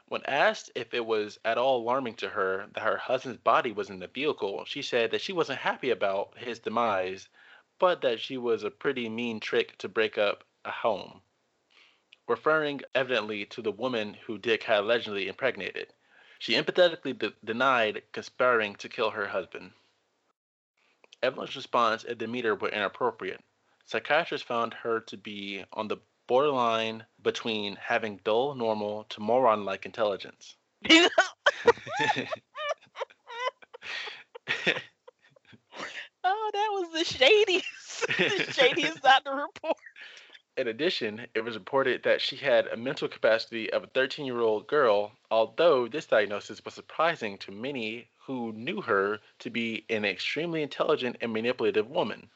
When 0.08 0.26
asked 0.26 0.72
if 0.76 0.94
it 0.94 1.06
was 1.06 1.40
at 1.46 1.58
all 1.58 1.78
alarming 1.78 2.16
to 2.16 2.30
her 2.30 2.68
that 2.74 2.84
her 2.84 2.98
husband's 2.98 3.40
body 3.40 3.72
was 3.72 3.90
in 3.90 4.00
the 4.00 4.08
vehicle, 4.08 4.66
she 4.66 4.82
said 4.82 5.12
that 5.12 5.22
she 5.22 5.32
wasn't 5.32 5.60
happy 5.60 5.90
about 5.90 6.38
his 6.38 6.60
demise, 6.60 7.30
but 7.80 8.02
that 8.02 8.20
she 8.20 8.38
was 8.38 8.64
a 8.64 8.72
pretty 8.72 9.08
mean 9.08 9.40
trick 9.40 9.78
to 9.78 9.88
break 9.88 10.18
up 10.18 10.44
a 10.66 10.72
home, 10.72 11.22
referring 12.28 12.82
evidently 12.94 13.46
to 13.46 13.62
the 13.62 13.72
woman 13.72 14.14
who 14.26 14.38
Dick 14.38 14.64
had 14.64 14.82
allegedly 14.82 15.30
impregnated. 15.30 15.94
She 16.42 16.54
empathetically 16.54 17.16
de- 17.16 17.36
denied 17.46 18.02
conspiring 18.14 18.74
to 18.78 18.90
kill 18.90 19.12
her 19.12 19.28
husband. 19.28 19.74
Evelyn's 21.22 21.56
response 21.56 22.04
and 22.04 22.18
demeanor 22.18 22.56
were 22.56 22.70
inappropriate. 22.70 23.44
Psychiatrists 23.86 24.48
found 24.48 24.74
her 24.74 25.02
to 25.02 25.18
be 25.18 25.64
on 25.72 25.88
the 25.88 25.98
borderline 26.26 27.06
between 27.22 27.76
having 27.76 28.20
dull, 28.24 28.56
normal 28.56 29.04
to 29.10 29.20
moron 29.20 29.66
like 29.66 29.86
intelligence. 29.86 30.58
oh, 30.90 31.12
that 36.26 36.70
was 36.72 36.92
the 36.92 37.06
shadiest, 37.06 38.08
the 38.18 38.52
shadiest 38.52 39.04
doctor 39.04 39.36
report. 39.36 39.78
In 40.62 40.68
addition, 40.68 41.26
it 41.34 41.42
was 41.42 41.56
reported 41.56 42.04
that 42.04 42.22
she 42.22 42.36
had 42.36 42.68
a 42.68 42.78
mental 42.78 43.08
capacity 43.08 43.74
of 43.74 43.84
a 43.84 43.88
13 43.88 44.28
year 44.28 44.42
old 44.42 44.68
girl, 44.68 45.14
although 45.32 45.88
this 45.88 46.06
diagnosis 46.06 46.64
was 46.64 46.76
surprising 46.76 47.40
to 47.40 47.52
many 47.52 48.10
who 48.20 48.54
knew 48.54 48.80
her 48.82 49.22
to 49.40 49.50
be 49.50 49.84
an 49.90 50.06
extremely 50.06 50.62
intelligent 50.62 51.18
and 51.20 51.34
manipulative 51.34 51.90
woman. 51.90 52.30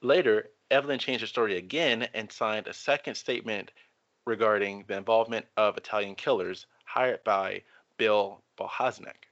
Later, 0.00 0.52
Evelyn 0.70 1.00
changed 1.00 1.22
her 1.22 1.26
story 1.26 1.56
again 1.56 2.04
and 2.14 2.30
signed 2.30 2.68
a 2.68 2.72
second 2.72 3.16
statement 3.16 3.72
regarding 4.24 4.84
the 4.84 4.96
involvement 4.96 5.48
of 5.56 5.76
Italian 5.76 6.14
killers 6.14 6.66
hired 6.84 7.24
by 7.24 7.64
Bill 7.96 8.40
Bohaznek. 8.56 9.26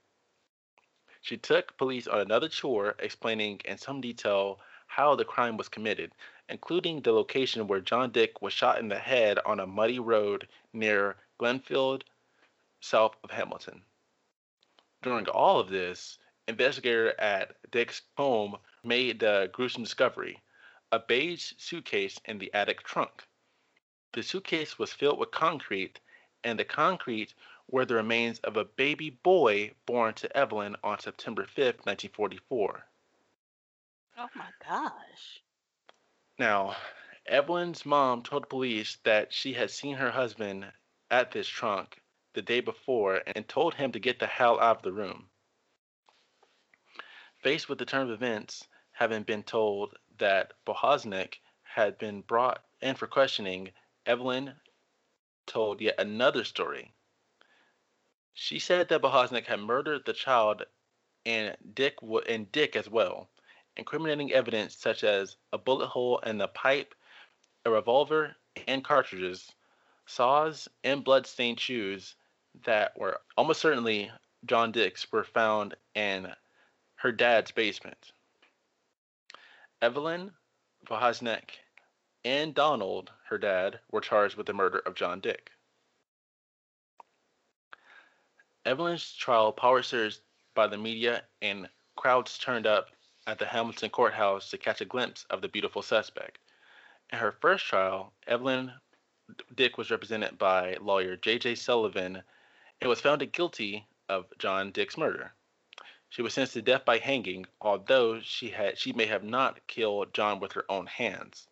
She 1.21 1.37
took 1.37 1.77
police 1.77 2.05
on 2.05 2.19
another 2.19 2.49
tour 2.49 2.97
explaining 2.99 3.61
in 3.63 3.77
some 3.77 4.01
detail 4.01 4.59
how 4.87 5.15
the 5.15 5.23
crime 5.23 5.55
was 5.55 5.69
committed, 5.69 6.11
including 6.49 7.01
the 7.01 7.11
location 7.11 7.67
where 7.67 7.81
John 7.81 8.11
Dick 8.11 8.41
was 8.41 8.53
shot 8.53 8.79
in 8.79 8.89
the 8.89 8.99
head 8.99 9.39
on 9.45 9.59
a 9.59 9.67
muddy 9.67 9.99
road 9.99 10.47
near 10.73 11.15
Glenfield, 11.39 12.03
south 12.79 13.15
of 13.23 13.31
Hamilton. 13.31 13.83
During 15.01 15.27
all 15.27 15.59
of 15.59 15.69
this, 15.69 16.17
investigator 16.47 17.19
at 17.19 17.55
Dick's 17.71 18.01
home 18.17 18.57
made 18.83 19.19
the 19.19 19.49
gruesome 19.53 19.83
discovery 19.83 20.39
a 20.91 20.99
beige 20.99 21.53
suitcase 21.57 22.19
in 22.25 22.37
the 22.37 22.53
attic 22.53 22.83
trunk. 22.83 23.25
The 24.13 24.23
suitcase 24.23 24.77
was 24.77 24.91
filled 24.91 25.19
with 25.19 25.31
concrete, 25.31 25.99
and 26.43 26.59
the 26.59 26.65
concrete 26.65 27.33
were 27.69 27.85
the 27.85 27.95
remains 27.95 28.39
of 28.39 28.57
a 28.57 28.65
baby 28.65 29.09
boy 29.09 29.71
born 29.85 30.13
to 30.15 30.37
Evelyn 30.37 30.75
on 30.83 30.99
September 30.99 31.43
5th, 31.43 31.85
1944. 31.85 32.85
Oh 34.17 34.27
my 34.35 34.49
gosh. 34.67 35.41
Now, 36.41 36.75
Evelyn's 37.27 37.85
mom 37.85 38.23
told 38.23 38.49
police 38.49 38.95
that 39.03 39.31
she 39.31 39.53
had 39.53 39.69
seen 39.69 39.97
her 39.97 40.09
husband 40.09 40.73
at 41.11 41.29
this 41.29 41.47
trunk 41.47 42.01
the 42.33 42.41
day 42.41 42.61
before 42.61 43.21
and 43.27 43.47
told 43.47 43.75
him 43.75 43.91
to 43.91 43.99
get 43.99 44.17
the 44.17 44.25
hell 44.25 44.59
out 44.59 44.77
of 44.77 44.81
the 44.81 44.91
room. 44.91 45.29
Faced 47.43 47.69
with 47.69 47.77
the 47.77 47.85
turn 47.85 48.01
of 48.01 48.09
events, 48.09 48.67
having 48.93 49.21
been 49.21 49.43
told 49.43 49.95
that 50.17 50.53
Bohaznik 50.65 51.41
had 51.61 51.99
been 51.99 52.21
brought 52.21 52.65
in 52.81 52.95
for 52.95 53.05
questioning, 53.05 53.71
Evelyn 54.07 54.59
told 55.45 55.79
yet 55.79 55.93
another 55.99 56.43
story. 56.43 56.91
She 58.33 58.57
said 58.57 58.89
that 58.89 59.03
Bohaznik 59.03 59.45
had 59.45 59.59
murdered 59.59 60.05
the 60.05 60.13
child 60.13 60.63
and 61.23 61.55
Dick 61.75 61.99
and 62.27 62.51
Dick 62.51 62.75
as 62.75 62.89
well, 62.89 63.29
incriminating 63.77 64.31
evidence 64.31 64.75
such 64.75 65.03
as 65.03 65.37
a 65.53 65.57
bullet 65.57 65.87
hole 65.87 66.19
in 66.19 66.37
the 66.37 66.47
pipe, 66.47 66.93
a 67.65 67.69
revolver, 67.69 68.35
and 68.67 68.83
cartridges, 68.83 69.51
saws, 70.05 70.67
and 70.83 71.03
blood-stained 71.03 71.59
shoes 71.59 72.15
that 72.65 72.97
were 72.97 73.19
almost 73.37 73.61
certainly 73.61 74.11
John 74.45 74.71
Dick's 74.71 75.11
were 75.11 75.23
found 75.23 75.75
in 75.95 76.27
her 76.95 77.11
dad's 77.11 77.51
basement. 77.51 78.11
Evelyn 79.81 80.31
Bohaznek 80.85 81.51
and 82.23 82.53
Donald, 82.53 83.11
her 83.29 83.37
dad, 83.37 83.79
were 83.91 84.01
charged 84.01 84.35
with 84.35 84.45
the 84.45 84.53
murder 84.53 84.79
of 84.79 84.95
John 84.95 85.19
Dick. 85.19 85.51
Evelyn's 88.65 89.13
trial 89.13 89.51
power 89.51 89.81
surged 89.81 90.21
by 90.53 90.67
the 90.67 90.77
media 90.77 91.23
and 91.41 91.67
crowds 91.95 92.37
turned 92.37 92.67
up 92.67 92.89
at 93.27 93.39
the 93.39 93.45
Hamilton 93.45 93.89
courthouse 93.89 94.49
to 94.49 94.57
catch 94.57 94.81
a 94.81 94.85
glimpse 94.85 95.25
of 95.29 95.41
the 95.41 95.47
beautiful 95.47 95.81
suspect. 95.81 96.39
In 97.11 97.19
her 97.19 97.31
first 97.31 97.65
trial, 97.65 98.13
Evelyn 98.25 98.73
Dick 99.55 99.77
was 99.77 99.91
represented 99.91 100.37
by 100.37 100.75
lawyer 100.81 101.15
J.J. 101.15 101.55
Sullivan 101.55 102.23
and 102.81 102.89
was 102.89 102.99
found 102.99 103.31
guilty 103.31 103.85
of 104.09 104.25
John 104.39 104.71
Dick's 104.71 104.97
murder. 104.97 105.33
She 106.09 106.21
was 106.21 106.33
sentenced 106.33 106.53
to 106.55 106.61
death 106.61 106.83
by 106.83 106.97
hanging, 106.97 107.45
although 107.61 108.19
she 108.19 108.49
had 108.49 108.77
she 108.77 108.91
may 108.91 109.05
have 109.05 109.23
not 109.23 109.65
killed 109.67 110.13
John 110.13 110.39
with 110.39 110.51
her 110.53 110.65
own 110.69 110.87
hands. 110.87 111.47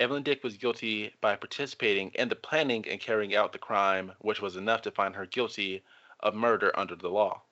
Evelyn 0.00 0.24
Dick 0.24 0.42
was 0.42 0.56
guilty 0.56 1.14
by 1.20 1.36
participating 1.36 2.10
in 2.14 2.28
the 2.28 2.36
planning 2.36 2.86
and 2.88 3.00
carrying 3.00 3.34
out 3.34 3.52
the 3.52 3.58
crime, 3.58 4.12
which 4.18 4.40
was 4.42 4.56
enough 4.56 4.82
to 4.82 4.90
find 4.90 5.14
her 5.14 5.26
guilty 5.26 5.84
of 6.20 6.34
murder 6.34 6.76
under 6.78 6.96
the 6.96 7.08
law. 7.08 7.42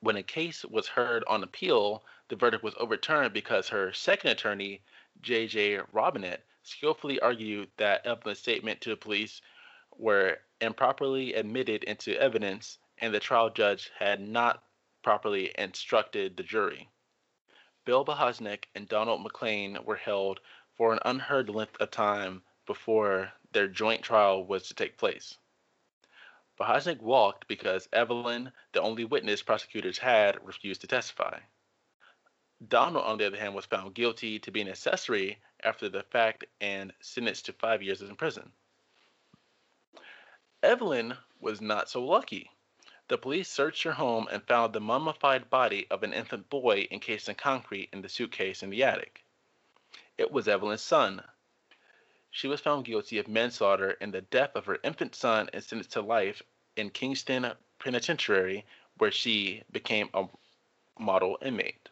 When 0.00 0.16
a 0.16 0.22
case 0.22 0.62
was 0.62 0.88
heard 0.88 1.24
on 1.26 1.42
appeal, 1.42 2.04
the 2.28 2.36
verdict 2.36 2.62
was 2.62 2.74
overturned 2.76 3.32
because 3.32 3.70
her 3.70 3.94
second 3.94 4.28
attorney, 4.30 4.82
J.J. 5.22 5.78
Robinette, 5.90 6.44
skillfully 6.62 7.18
argued 7.18 7.70
that 7.78 8.04
Evelyn's 8.04 8.38
statement 8.38 8.82
to 8.82 8.90
the 8.90 8.96
police 8.98 9.40
were 9.92 10.42
improperly 10.60 11.32
admitted 11.32 11.82
into 11.84 12.14
evidence 12.20 12.78
and 12.98 13.14
the 13.14 13.20
trial 13.20 13.48
judge 13.48 13.90
had 13.98 14.20
not 14.20 14.62
properly 15.02 15.50
instructed 15.56 16.36
the 16.36 16.42
jury. 16.42 16.90
Bill 17.86 18.04
Bohaznik 18.04 18.68
and 18.74 18.86
Donald 18.86 19.22
MacLean 19.22 19.82
were 19.82 19.96
held 19.96 20.40
for 20.74 20.92
an 20.92 20.98
unheard 21.06 21.48
length 21.48 21.80
of 21.80 21.90
time 21.90 22.42
before 22.66 23.32
their 23.52 23.66
joint 23.66 24.02
trial 24.02 24.44
was 24.44 24.68
to 24.68 24.74
take 24.74 24.98
place. 24.98 25.38
Bohaznik 26.58 27.02
walked 27.02 27.46
because 27.48 27.88
Evelyn, 27.92 28.52
the 28.72 28.80
only 28.80 29.04
witness 29.04 29.42
prosecutors 29.42 29.98
had, 29.98 30.44
refused 30.46 30.80
to 30.80 30.86
testify. 30.86 31.38
Donald, 32.66 33.04
on 33.04 33.18
the 33.18 33.26
other 33.26 33.36
hand, 33.36 33.54
was 33.54 33.66
found 33.66 33.94
guilty 33.94 34.38
to 34.38 34.50
being 34.50 34.66
an 34.66 34.72
accessory 34.72 35.38
after 35.62 35.88
the 35.88 36.02
fact 36.04 36.44
and 36.60 36.94
sentenced 37.00 37.44
to 37.46 37.52
five 37.52 37.82
years 37.82 38.00
in 38.00 38.16
prison. 38.16 38.52
Evelyn 40.62 41.18
was 41.38 41.60
not 41.60 41.90
so 41.90 42.02
lucky. 42.02 42.50
The 43.08 43.18
police 43.18 43.50
searched 43.50 43.82
her 43.82 43.92
home 43.92 44.26
and 44.32 44.42
found 44.42 44.72
the 44.72 44.80
mummified 44.80 45.50
body 45.50 45.86
of 45.90 46.02
an 46.02 46.14
infant 46.14 46.48
boy 46.48 46.88
encased 46.90 47.28
in 47.28 47.34
concrete 47.34 47.90
in 47.92 48.00
the 48.00 48.08
suitcase 48.08 48.62
in 48.62 48.70
the 48.70 48.82
attic. 48.82 49.22
It 50.16 50.32
was 50.32 50.48
Evelyn's 50.48 50.82
son. 50.82 51.22
She 52.36 52.48
was 52.48 52.60
found 52.60 52.84
guilty 52.84 53.16
of 53.16 53.28
manslaughter 53.28 53.92
in 53.92 54.10
the 54.10 54.20
death 54.20 54.54
of 54.56 54.66
her 54.66 54.78
infant 54.84 55.14
son 55.14 55.48
and 55.54 55.64
sentenced 55.64 55.92
to 55.92 56.02
life 56.02 56.42
in 56.76 56.90
Kingston 56.90 57.50
Penitentiary, 57.78 58.66
where 58.98 59.10
she 59.10 59.62
became 59.72 60.10
a 60.12 60.28
model 60.98 61.38
inmate. 61.40 61.88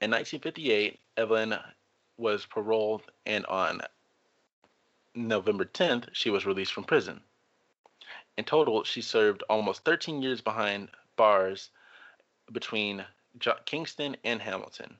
In 0.00 0.10
1958, 0.10 0.98
Evelyn 1.16 1.56
was 2.16 2.44
paroled 2.44 3.08
and 3.24 3.46
on 3.46 3.82
November 5.14 5.64
10th, 5.64 6.08
she 6.12 6.28
was 6.28 6.44
released 6.44 6.72
from 6.72 6.82
prison. 6.82 7.22
In 8.36 8.44
total, 8.44 8.82
she 8.82 9.00
served 9.00 9.44
almost 9.48 9.84
13 9.84 10.20
years 10.22 10.40
behind 10.40 10.88
bars 11.14 11.70
between 12.50 13.06
Kingston 13.64 14.16
and 14.24 14.42
Hamilton. 14.42 14.98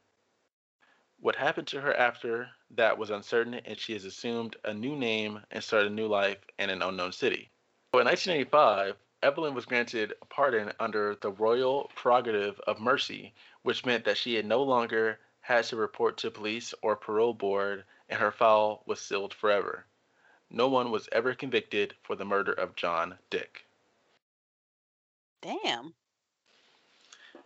What 1.23 1.37
happened 1.37 1.69
to 1.69 1.81
her 1.81 1.95
after 1.95 2.51
that 2.73 2.99
was 2.99 3.11
uncertain, 3.11 3.55
and 3.55 3.79
she 3.79 3.93
has 3.93 4.05
assumed 4.05 4.57
a 4.65 4.75
new 4.75 4.97
name 4.97 5.41
and 5.53 5.63
started 5.63 5.93
a 5.93 5.95
new 5.95 6.09
life 6.09 6.39
in 6.59 6.69
an 6.69 6.83
unknown 6.83 7.13
city. 7.13 7.49
in 7.95 8.01
1985, 8.01 8.97
Evelyn 9.23 9.55
was 9.55 9.65
granted 9.65 10.15
a 10.21 10.25
pardon 10.27 10.73
under 10.81 11.15
the 11.15 11.31
Royal 11.31 11.93
Prerogative 11.95 12.59
of 12.67 12.81
Mercy, 12.81 13.33
which 13.63 13.87
meant 13.87 14.05
that 14.05 14.19
she 14.19 14.35
had 14.35 14.45
no 14.45 14.65
longer 14.65 15.21
had 15.43 15.65
to 15.67 15.77
report 15.77 16.17
to 16.19 16.31
police 16.33 16.75
or 16.83 16.97
parole 16.97 17.35
board, 17.35 17.85
and 18.09 18.19
her 18.19 18.33
file 18.33 18.83
was 18.87 19.01
sealed 19.01 19.33
forever. 19.33 19.87
No 20.51 20.67
one 20.67 20.91
was 20.91 21.09
ever 21.13 21.37
convicted 21.37 21.95
for 22.03 22.17
the 22.17 22.25
murder 22.25 22.53
of 22.53 22.75
John 22.75 23.17
Dick. 23.31 23.65
Damn. 25.41 25.95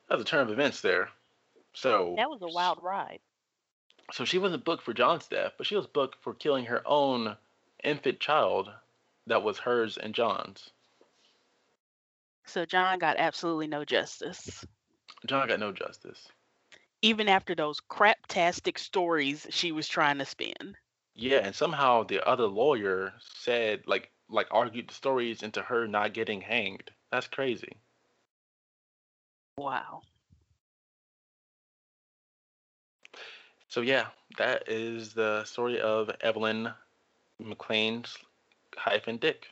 That 0.09 0.17
was 0.17 0.23
a 0.23 0.25
turn 0.25 0.41
of 0.41 0.51
events 0.51 0.81
there. 0.81 1.11
So 1.75 2.15
that 2.17 2.31
was 2.31 2.41
a 2.41 2.49
wild 2.49 2.83
ride. 2.83 3.21
So 4.13 4.25
she 4.25 4.39
wasn't 4.39 4.65
booked 4.65 4.85
for 4.85 4.95
John's 4.95 5.27
death, 5.27 5.53
but 5.59 5.67
she 5.67 5.77
was 5.77 5.87
booked 5.87 6.23
for 6.23 6.35
killing 6.35 6.67
her 6.67 6.83
own 6.87 7.37
infant 7.83 8.21
child 8.21 8.71
that 9.27 9.43
was 9.43 9.59
hers 9.59 9.97
and 9.97 10.15
John's. 10.15 10.71
So 12.45 12.65
John 12.65 12.99
got 12.99 13.17
absolutely 13.19 13.67
no 13.67 13.85
justice. 13.85 14.65
John 15.27 15.49
got 15.49 15.59
no 15.61 15.73
justice. 15.73 16.29
Even 17.03 17.29
after 17.29 17.55
those 17.55 17.81
craptastic 17.81 18.79
stories 18.79 19.47
she 19.51 19.73
was 19.73 19.89
trying 19.89 20.19
to 20.19 20.25
spin. 20.25 20.77
Yeah, 21.15 21.39
and 21.39 21.55
somehow 21.55 22.05
the 22.05 22.27
other 22.27 22.47
lawyer 22.47 23.15
said 23.19 23.83
like 23.87 24.11
like 24.29 24.49
argued 24.51 24.89
the 24.89 24.95
stories 24.95 25.43
into 25.43 25.63
her 25.63 25.87
not 25.89 26.15
getting 26.15 26.41
hanged. 26.41 26.91
That's 27.11 27.27
crazy. 27.27 27.77
Wow. 29.59 30.03
So 33.77 33.83
yeah, 33.83 34.07
that 34.39 34.71
is 34.71 35.13
the 35.13 35.45
story 35.45 35.83
of 35.83 36.11
Evelyn 36.23 36.73
MacLean 37.39 38.07
hyphen 38.75 39.19
Dick. 39.19 39.49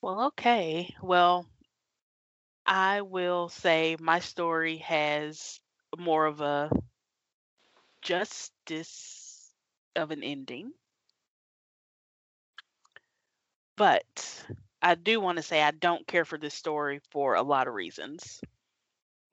Well, 0.00 0.26
okay. 0.26 0.94
Well, 1.02 1.44
I 2.64 3.00
will 3.00 3.48
say 3.48 3.96
my 3.98 4.20
story 4.20 4.76
has 4.76 5.58
more 5.98 6.26
of 6.26 6.40
a 6.40 6.70
justice 8.00 9.52
of 9.96 10.12
an 10.12 10.22
ending. 10.22 10.72
But 13.74 14.46
I 14.80 14.94
do 14.94 15.18
want 15.20 15.38
to 15.38 15.42
say 15.42 15.60
I 15.60 15.72
don't 15.72 16.06
care 16.06 16.24
for 16.24 16.38
this 16.38 16.54
story 16.54 17.00
for 17.10 17.34
a 17.34 17.42
lot 17.42 17.66
of 17.66 17.74
reasons 17.74 18.40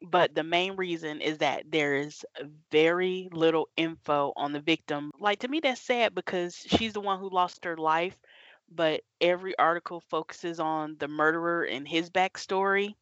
but 0.01 0.33
the 0.35 0.43
main 0.43 0.75
reason 0.75 1.21
is 1.21 1.37
that 1.39 1.71
there 1.71 1.95
is 1.95 2.25
very 2.71 3.29
little 3.31 3.69
info 3.77 4.33
on 4.35 4.51
the 4.53 4.59
victim. 4.59 5.11
Like 5.19 5.39
to 5.39 5.47
me, 5.47 5.59
that's 5.59 5.81
sad 5.81 6.13
because 6.15 6.55
she's 6.55 6.93
the 6.93 7.01
one 7.01 7.19
who 7.19 7.29
lost 7.29 7.65
her 7.65 7.77
life, 7.77 8.17
but 8.69 9.01
every 9.21 9.57
article 9.57 9.99
focuses 10.01 10.59
on 10.59 10.97
the 10.99 11.07
murderer 11.07 11.63
and 11.63 11.87
his 11.87 12.09
backstory. 12.09 12.95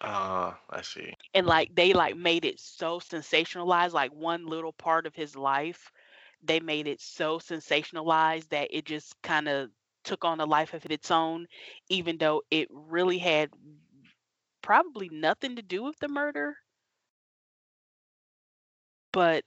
Ah, 0.00 0.58
uh, 0.70 0.76
I 0.78 0.82
see. 0.82 1.14
And 1.34 1.46
like 1.46 1.74
they 1.74 1.92
like 1.92 2.16
made 2.16 2.44
it 2.44 2.58
so 2.60 2.98
sensationalized, 3.00 3.92
like 3.92 4.12
one 4.12 4.46
little 4.46 4.72
part 4.72 5.06
of 5.06 5.14
his 5.14 5.36
life, 5.36 5.90
they 6.42 6.60
made 6.60 6.86
it 6.86 7.00
so 7.00 7.38
sensationalized 7.38 8.48
that 8.50 8.68
it 8.70 8.84
just 8.84 9.20
kind 9.22 9.48
of 9.48 9.70
took 10.04 10.24
on 10.24 10.40
a 10.40 10.46
life 10.46 10.74
of 10.74 10.84
its 10.86 11.10
own, 11.10 11.46
even 11.88 12.18
though 12.18 12.42
it 12.50 12.68
really 12.70 13.18
had 13.18 13.50
probably 14.64 15.10
nothing 15.12 15.56
to 15.56 15.62
do 15.62 15.82
with 15.82 15.98
the 15.98 16.08
murder. 16.08 16.56
But 19.12 19.44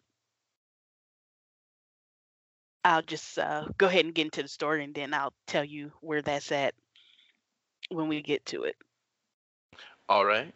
I'll 2.85 3.01
just 3.01 3.39
uh, 3.39 3.65
go 3.79 3.87
ahead 3.87 4.05
and 4.05 4.13
get 4.13 4.25
into 4.25 4.43
the 4.43 4.47
story 4.47 4.83
and 4.83 4.93
then 4.93 5.15
I'll 5.15 5.33
tell 5.47 5.65
you 5.65 5.91
where 6.01 6.21
that's 6.21 6.51
at 6.51 6.75
when 7.89 8.07
we 8.07 8.21
get 8.21 8.45
to 8.45 8.63
it. 8.65 8.75
All 10.07 10.23
right. 10.23 10.53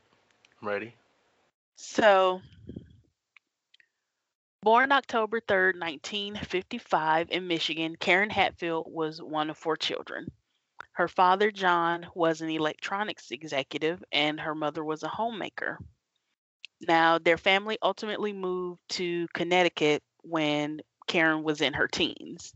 I'm 0.62 0.68
ready. 0.68 0.94
So, 1.76 2.40
born 4.62 4.92
October 4.92 5.42
3rd, 5.42 5.80
1955, 5.80 7.32
in 7.32 7.48
Michigan, 7.48 7.96
Karen 7.96 8.30
Hatfield 8.30 8.86
was 8.88 9.24
one 9.24 9.50
of 9.50 9.58
four 9.58 9.76
children. 9.76 10.28
Her 10.94 11.08
father, 11.08 11.52
John, 11.52 12.08
was 12.14 12.42
an 12.42 12.50
electronics 12.50 13.32
executive, 13.32 14.04
and 14.12 14.40
her 14.40 14.54
mother 14.54 14.84
was 14.84 15.04
a 15.04 15.08
homemaker. 15.08 15.80
Now, 16.82 17.18
their 17.18 17.38
family 17.38 17.78
ultimately 17.82 18.34
moved 18.34 18.82
to 18.90 19.28
Connecticut 19.34 20.04
when 20.24 20.82
Karen 21.08 21.44
was 21.44 21.62
in 21.62 21.74
her 21.74 21.88
teens. 21.88 22.54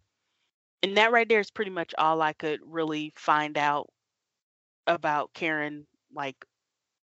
And 0.83 0.97
that 0.97 1.11
right 1.11 1.27
there 1.27 1.39
is 1.39 1.51
pretty 1.51 1.71
much 1.71 1.93
all 1.97 2.21
I 2.21 2.33
could 2.33 2.59
really 2.65 3.13
find 3.15 3.57
out 3.57 3.87
about 4.87 5.33
Karen, 5.33 5.87
like 6.13 6.35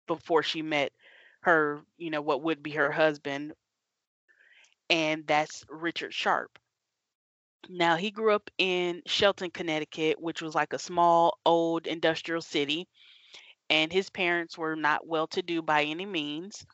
before 0.07 0.43
she 0.43 0.61
met 0.61 0.91
her, 1.41 1.81
you 1.97 2.09
know, 2.09 2.21
what 2.21 2.43
would 2.43 2.63
be 2.63 2.71
her 2.71 2.91
husband. 2.91 3.53
And 4.89 5.25
that's 5.25 5.65
Richard 5.69 6.13
Sharpe. 6.13 6.57
Now, 7.69 7.95
he 7.95 8.11
grew 8.11 8.33
up 8.33 8.49
in 8.57 9.01
Shelton, 9.05 9.51
Connecticut, 9.51 10.19
which 10.19 10.41
was 10.41 10.53
like 10.55 10.73
a 10.73 10.79
small, 10.79 11.39
old 11.45 11.87
industrial 11.87 12.41
city, 12.41 12.87
and 13.69 13.91
his 13.91 14.09
parents 14.09 14.57
were 14.57 14.75
not 14.75 15.07
well 15.07 15.27
to 15.27 15.41
do 15.41 15.61
by 15.61 15.83
any 15.83 16.05
means. 16.05 16.65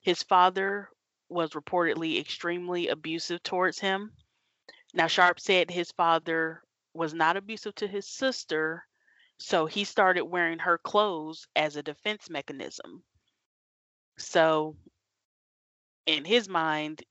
His 0.00 0.22
father 0.22 0.88
was 1.28 1.50
reportedly 1.50 2.18
extremely 2.20 2.88
abusive 2.88 3.42
towards 3.42 3.78
him. 3.78 4.12
Now, 4.92 5.06
Sharpe 5.06 5.40
said 5.40 5.70
his 5.70 5.92
father 5.92 6.62
was 6.92 7.14
not 7.14 7.36
abusive 7.36 7.74
to 7.76 7.86
his 7.86 8.08
sister, 8.08 8.86
so 9.38 9.66
he 9.66 9.84
started 9.84 10.24
wearing 10.24 10.58
her 10.58 10.78
clothes 10.78 11.46
as 11.56 11.76
a 11.76 11.82
defense 11.82 12.28
mechanism. 12.28 13.02
So, 14.18 14.76
in 16.06 16.24
his 16.24 16.48
mind, 16.48 17.02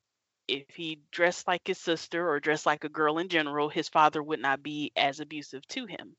if 0.52 0.76
he 0.76 1.00
dressed 1.12 1.48
like 1.48 1.68
his 1.68 1.80
sister 1.80 2.30
or 2.30 2.40
dressed 2.40 2.66
like 2.66 2.84
a 2.84 2.90
girl 2.90 3.18
in 3.20 3.30
general, 3.30 3.70
his 3.70 3.90
father 3.90 4.22
would 4.22 4.42
not 4.42 4.62
be 4.62 4.92
as 4.96 5.20
abusive 5.20 5.66
to 5.70 5.86
him. 5.86 6.16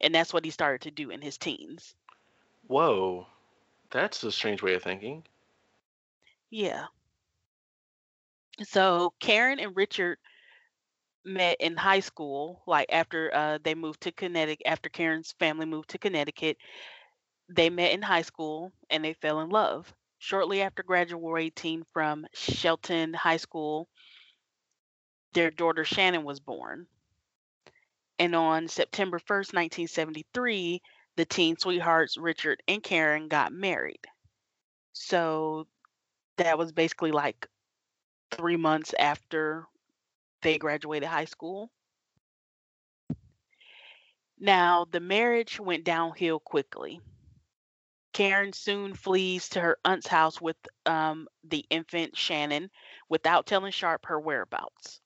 And 0.00 0.14
that's 0.14 0.32
what 0.32 0.44
he 0.44 0.50
started 0.50 0.82
to 0.82 0.90
do 0.90 1.10
in 1.10 1.22
his 1.22 1.38
teens. 1.38 1.94
Whoa. 2.66 3.26
That's 3.90 4.22
a 4.24 4.32
strange 4.32 4.62
way 4.62 4.74
of 4.74 4.82
thinking. 4.82 5.24
Yeah. 6.50 6.86
So 8.62 9.14
Karen 9.20 9.60
and 9.60 9.76
Richard 9.76 10.18
met 11.24 11.56
in 11.60 11.76
high 11.76 12.00
school, 12.00 12.62
like 12.66 12.86
after 12.90 13.34
uh, 13.34 13.58
they 13.62 13.74
moved 13.74 14.02
to 14.02 14.12
Connecticut, 14.12 14.66
after 14.66 14.88
Karen's 14.88 15.32
family 15.32 15.66
moved 15.66 15.90
to 15.90 15.98
Connecticut. 15.98 16.56
They 17.48 17.70
met 17.70 17.92
in 17.92 18.02
high 18.02 18.22
school 18.22 18.72
and 18.90 19.04
they 19.04 19.14
fell 19.14 19.40
in 19.40 19.50
love. 19.50 19.92
Shortly 20.26 20.60
after 20.60 20.82
graduating 20.82 21.84
from 21.92 22.26
Shelton 22.34 23.14
High 23.14 23.36
School, 23.36 23.88
their 25.34 25.52
daughter 25.52 25.84
Shannon 25.84 26.24
was 26.24 26.40
born. 26.40 26.88
And 28.18 28.34
on 28.34 28.66
September 28.66 29.20
1st, 29.20 29.54
1973, 29.54 30.82
the 31.14 31.24
teen 31.26 31.56
sweethearts 31.56 32.16
Richard 32.16 32.60
and 32.66 32.82
Karen 32.82 33.28
got 33.28 33.52
married. 33.52 34.04
So 34.94 35.68
that 36.38 36.58
was 36.58 36.72
basically 36.72 37.12
like 37.12 37.46
three 38.32 38.56
months 38.56 38.94
after 38.98 39.68
they 40.42 40.58
graduated 40.58 41.08
high 41.08 41.26
school. 41.26 41.70
Now, 44.40 44.86
the 44.90 44.98
marriage 44.98 45.60
went 45.60 45.84
downhill 45.84 46.40
quickly. 46.40 47.00
Karen 48.16 48.54
soon 48.54 48.94
flees 48.94 49.50
to 49.50 49.60
her 49.60 49.76
aunt's 49.84 50.06
house 50.06 50.40
with 50.40 50.56
um, 50.86 51.28
the 51.44 51.66
infant 51.68 52.16
Shannon 52.16 52.70
without 53.10 53.44
telling 53.44 53.72
Sharpe 53.72 54.06
her 54.06 54.18
whereabouts. 54.18 55.02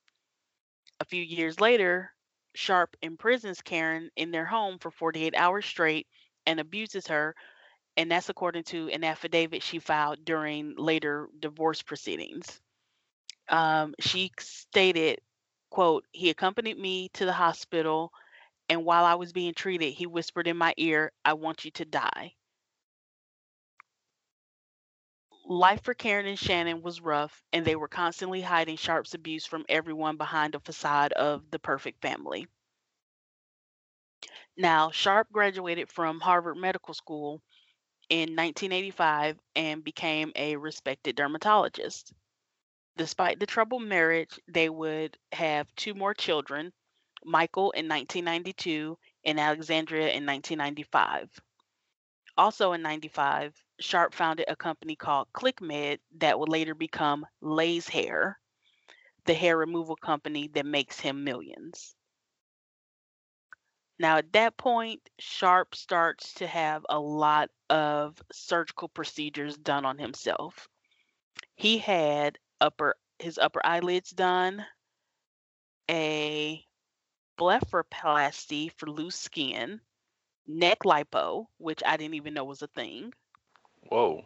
A 1.00 1.04
few 1.04 1.20
years 1.20 1.58
later, 1.58 2.12
Sharpe 2.54 2.96
imprisons 3.02 3.62
Karen 3.62 4.12
in 4.14 4.30
their 4.30 4.44
home 4.46 4.78
for 4.78 4.92
48 4.92 5.34
hours 5.34 5.66
straight 5.66 6.06
and 6.46 6.60
abuses 6.60 7.08
her, 7.08 7.34
and 7.96 8.12
that's 8.12 8.28
according 8.28 8.62
to 8.62 8.88
an 8.90 9.02
affidavit 9.02 9.64
she 9.64 9.80
filed 9.80 10.24
during 10.24 10.76
later 10.76 11.28
divorce 11.40 11.82
proceedings. 11.82 12.60
Um, 13.48 13.92
she 13.98 14.30
stated, 14.38 15.18
quote, 15.70 16.04
he 16.12 16.30
accompanied 16.30 16.78
me 16.78 17.08
to 17.14 17.24
the 17.24 17.32
hospital, 17.32 18.12
and 18.68 18.84
while 18.84 19.04
I 19.04 19.14
was 19.14 19.32
being 19.32 19.54
treated, 19.54 19.94
he 19.94 20.06
whispered 20.06 20.46
in 20.46 20.56
my 20.56 20.74
ear, 20.76 21.10
I 21.24 21.32
want 21.32 21.64
you 21.64 21.72
to 21.72 21.84
die 21.84 22.36
Life 25.50 25.82
for 25.82 25.94
Karen 25.94 26.28
and 26.28 26.38
Shannon 26.38 26.80
was 26.80 27.00
rough, 27.00 27.42
and 27.52 27.64
they 27.64 27.74
were 27.74 27.88
constantly 27.88 28.40
hiding 28.40 28.76
Sharpe's 28.76 29.14
abuse 29.14 29.44
from 29.44 29.66
everyone 29.68 30.16
behind 30.16 30.54
a 30.54 30.60
facade 30.60 31.12
of 31.14 31.50
the 31.50 31.58
perfect 31.58 32.00
family. 32.00 32.46
Now, 34.56 34.92
Sharpe 34.92 35.26
graduated 35.32 35.90
from 35.90 36.20
Harvard 36.20 36.56
Medical 36.56 36.94
School 36.94 37.42
in 38.08 38.36
1985 38.36 39.40
and 39.56 39.82
became 39.82 40.30
a 40.36 40.54
respected 40.54 41.16
dermatologist. 41.16 42.12
Despite 42.96 43.40
the 43.40 43.46
troubled 43.46 43.82
marriage, 43.82 44.38
they 44.46 44.68
would 44.68 45.18
have 45.32 45.66
two 45.74 45.94
more 45.94 46.14
children 46.14 46.72
Michael 47.24 47.72
in 47.72 47.88
1992 47.88 48.96
and 49.24 49.40
Alexandria 49.40 50.10
in 50.10 50.24
1995. 50.24 51.28
Also 52.40 52.72
in 52.72 52.80
95, 52.80 53.54
Sharpe 53.80 54.14
founded 54.14 54.46
a 54.48 54.56
company 54.56 54.96
called 54.96 55.28
ClickMed 55.34 55.98
that 56.20 56.38
would 56.38 56.48
later 56.48 56.74
become 56.74 57.26
Lay's 57.42 57.86
Hair, 57.86 58.40
the 59.26 59.34
hair 59.34 59.58
removal 59.58 59.94
company 59.94 60.48
that 60.54 60.64
makes 60.64 60.98
him 60.98 61.22
millions. 61.22 61.94
Now, 63.98 64.16
at 64.16 64.32
that 64.32 64.56
point, 64.56 65.06
Sharpe 65.18 65.74
starts 65.74 66.32
to 66.36 66.46
have 66.46 66.86
a 66.88 66.98
lot 66.98 67.50
of 67.68 68.16
surgical 68.32 68.88
procedures 68.88 69.58
done 69.58 69.84
on 69.84 69.98
himself. 69.98 70.66
He 71.56 71.76
had 71.76 72.38
upper 72.58 72.94
his 73.18 73.36
upper 73.36 73.60
eyelids 73.66 74.12
done, 74.12 74.64
a 75.90 76.64
blepharoplasty 77.38 78.72
for 78.78 78.86
loose 78.86 79.16
skin, 79.16 79.82
neck 80.50 80.80
lipo, 80.84 81.46
which 81.58 81.82
I 81.86 81.96
didn't 81.96 82.14
even 82.14 82.34
know 82.34 82.44
was 82.44 82.62
a 82.62 82.68
thing, 82.68 83.12
Whoa. 83.90 84.24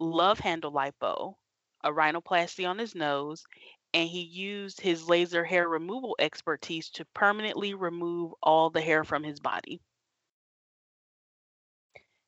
love 0.00 0.40
handle 0.40 0.72
lipo, 0.72 1.36
a 1.84 1.92
rhinoplasty 1.92 2.68
on 2.68 2.78
his 2.78 2.94
nose, 2.96 3.46
and 3.94 4.08
he 4.08 4.22
used 4.22 4.80
his 4.80 5.08
laser 5.08 5.44
hair 5.44 5.68
removal 5.68 6.16
expertise 6.18 6.90
to 6.90 7.04
permanently 7.14 7.74
remove 7.74 8.34
all 8.42 8.70
the 8.70 8.80
hair 8.82 9.04
from 9.04 9.22
his 9.22 9.40
body. 9.40 9.80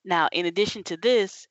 Now, 0.05 0.29
in 0.33 0.47
addition 0.47 0.85
to 0.85 0.97
this, 0.97 1.49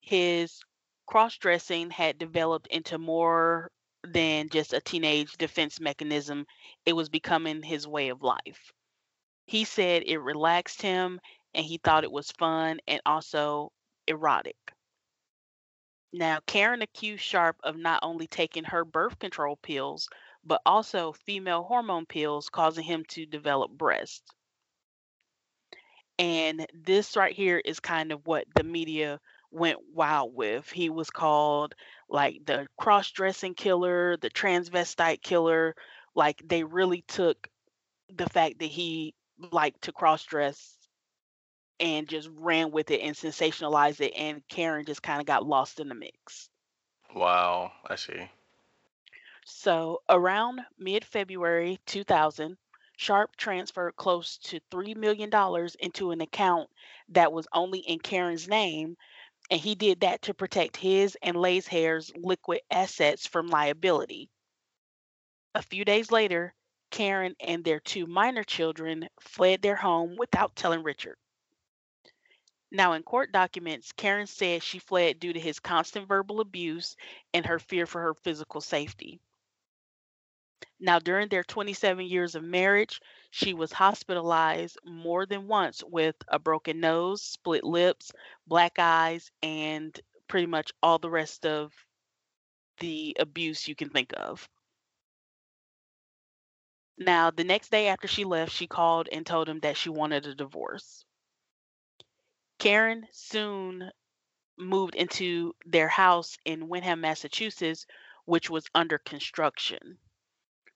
his 0.00 0.62
cross 1.06 1.36
dressing 1.38 1.90
had 1.90 2.18
developed 2.18 2.66
into 2.68 2.98
more 2.98 3.70
than 4.04 4.48
just 4.50 4.72
a 4.72 4.80
teenage 4.80 5.32
defense 5.38 5.80
mechanism, 5.80 6.46
it 6.84 6.92
was 6.94 7.08
becoming 7.08 7.62
his 7.62 7.86
way 7.86 8.08
of 8.08 8.22
life. 8.22 8.72
He 9.48 9.64
said 9.64 10.02
it 10.04 10.18
relaxed 10.18 10.82
him 10.82 11.20
and 11.54 11.64
he 11.64 11.78
thought 11.78 12.04
it 12.04 12.12
was 12.12 12.30
fun 12.32 12.80
and 12.86 13.00
also 13.06 13.72
erotic. 14.06 14.56
Now, 16.12 16.40
Karen 16.46 16.82
accused 16.82 17.24
Sharpe 17.24 17.56
of 17.64 17.74
not 17.74 18.00
only 18.02 18.26
taking 18.26 18.64
her 18.64 18.84
birth 18.84 19.18
control 19.18 19.56
pills, 19.56 20.10
but 20.44 20.60
also 20.66 21.12
female 21.12 21.62
hormone 21.62 22.04
pills, 22.04 22.50
causing 22.50 22.84
him 22.84 23.04
to 23.08 23.24
develop 23.24 23.70
breasts. 23.70 24.30
And 26.18 26.66
this 26.74 27.16
right 27.16 27.34
here 27.34 27.62
is 27.64 27.80
kind 27.80 28.12
of 28.12 28.26
what 28.26 28.44
the 28.54 28.64
media 28.64 29.18
went 29.50 29.78
wild 29.94 30.34
with. 30.34 30.70
He 30.70 30.90
was 30.90 31.08
called 31.08 31.74
like 32.10 32.44
the 32.44 32.66
cross 32.76 33.10
dressing 33.10 33.54
killer, 33.54 34.18
the 34.18 34.28
transvestite 34.28 35.22
killer. 35.22 35.74
Like 36.14 36.42
they 36.44 36.64
really 36.64 37.02
took 37.08 37.48
the 38.14 38.28
fact 38.28 38.58
that 38.58 38.66
he 38.66 39.14
liked 39.52 39.82
to 39.82 39.92
cross 39.92 40.24
dress 40.24 40.76
and 41.80 42.08
just 42.08 42.28
ran 42.34 42.70
with 42.70 42.90
it 42.90 43.00
and 43.00 43.14
sensationalized 43.14 44.00
it. 44.00 44.12
And 44.16 44.42
Karen 44.48 44.84
just 44.84 45.02
kind 45.02 45.20
of 45.20 45.26
got 45.26 45.46
lost 45.46 45.80
in 45.80 45.88
the 45.88 45.94
mix. 45.94 46.48
Wow. 47.14 47.72
I 47.86 47.96
see. 47.96 48.28
So 49.44 50.02
around 50.08 50.60
mid 50.78 51.04
February 51.04 51.78
2000, 51.86 52.56
Sharpe 52.96 53.36
transferred 53.36 53.96
close 53.96 54.38
to 54.38 54.60
$3 54.72 54.96
million 54.96 55.30
into 55.78 56.10
an 56.10 56.20
account 56.20 56.68
that 57.10 57.32
was 57.32 57.46
only 57.52 57.78
in 57.78 58.00
Karen's 58.00 58.48
name. 58.48 58.96
And 59.50 59.60
he 59.60 59.74
did 59.74 60.00
that 60.00 60.20
to 60.22 60.34
protect 60.34 60.76
his 60.76 61.16
and 61.22 61.36
Lay's 61.36 61.66
hair's 61.66 62.12
liquid 62.16 62.60
assets 62.70 63.26
from 63.26 63.46
liability. 63.46 64.28
A 65.54 65.62
few 65.62 65.84
days 65.84 66.10
later, 66.10 66.54
Karen 66.90 67.36
and 67.40 67.64
their 67.64 67.80
two 67.80 68.06
minor 68.06 68.44
children 68.44 69.08
fled 69.20 69.62
their 69.62 69.76
home 69.76 70.16
without 70.16 70.56
telling 70.56 70.82
Richard. 70.82 71.16
Now, 72.70 72.92
in 72.94 73.02
court 73.02 73.32
documents, 73.32 73.92
Karen 73.92 74.26
said 74.26 74.62
she 74.62 74.78
fled 74.78 75.20
due 75.20 75.32
to 75.32 75.40
his 75.40 75.60
constant 75.60 76.08
verbal 76.08 76.40
abuse 76.40 76.96
and 77.32 77.44
her 77.46 77.58
fear 77.58 77.86
for 77.86 78.00
her 78.02 78.14
physical 78.14 78.60
safety. 78.60 79.20
Now, 80.80 80.98
during 80.98 81.28
their 81.28 81.44
27 81.44 82.06
years 82.06 82.34
of 82.34 82.42
marriage, 82.42 83.00
she 83.30 83.54
was 83.54 83.72
hospitalized 83.72 84.78
more 84.84 85.26
than 85.26 85.46
once 85.46 85.82
with 85.84 86.16
a 86.28 86.38
broken 86.38 86.80
nose, 86.80 87.22
split 87.22 87.64
lips, 87.64 88.12
black 88.46 88.78
eyes, 88.78 89.30
and 89.42 89.98
pretty 90.26 90.46
much 90.46 90.72
all 90.82 90.98
the 90.98 91.10
rest 91.10 91.46
of 91.46 91.72
the 92.78 93.16
abuse 93.20 93.68
you 93.68 93.74
can 93.74 93.90
think 93.90 94.12
of. 94.16 94.48
Now, 96.98 97.30
the 97.30 97.44
next 97.44 97.70
day 97.70 97.88
after 97.88 98.08
she 98.08 98.24
left, 98.24 98.52
she 98.52 98.66
called 98.66 99.08
and 99.12 99.24
told 99.24 99.48
him 99.48 99.60
that 99.60 99.76
she 99.76 99.88
wanted 99.88 100.26
a 100.26 100.34
divorce. 100.34 101.04
Karen 102.58 103.06
soon 103.12 103.90
moved 104.58 104.96
into 104.96 105.54
their 105.64 105.86
house 105.86 106.36
in 106.44 106.66
Wenham, 106.66 107.00
Massachusetts, 107.00 107.86
which 108.24 108.50
was 108.50 108.66
under 108.74 108.98
construction. 108.98 109.98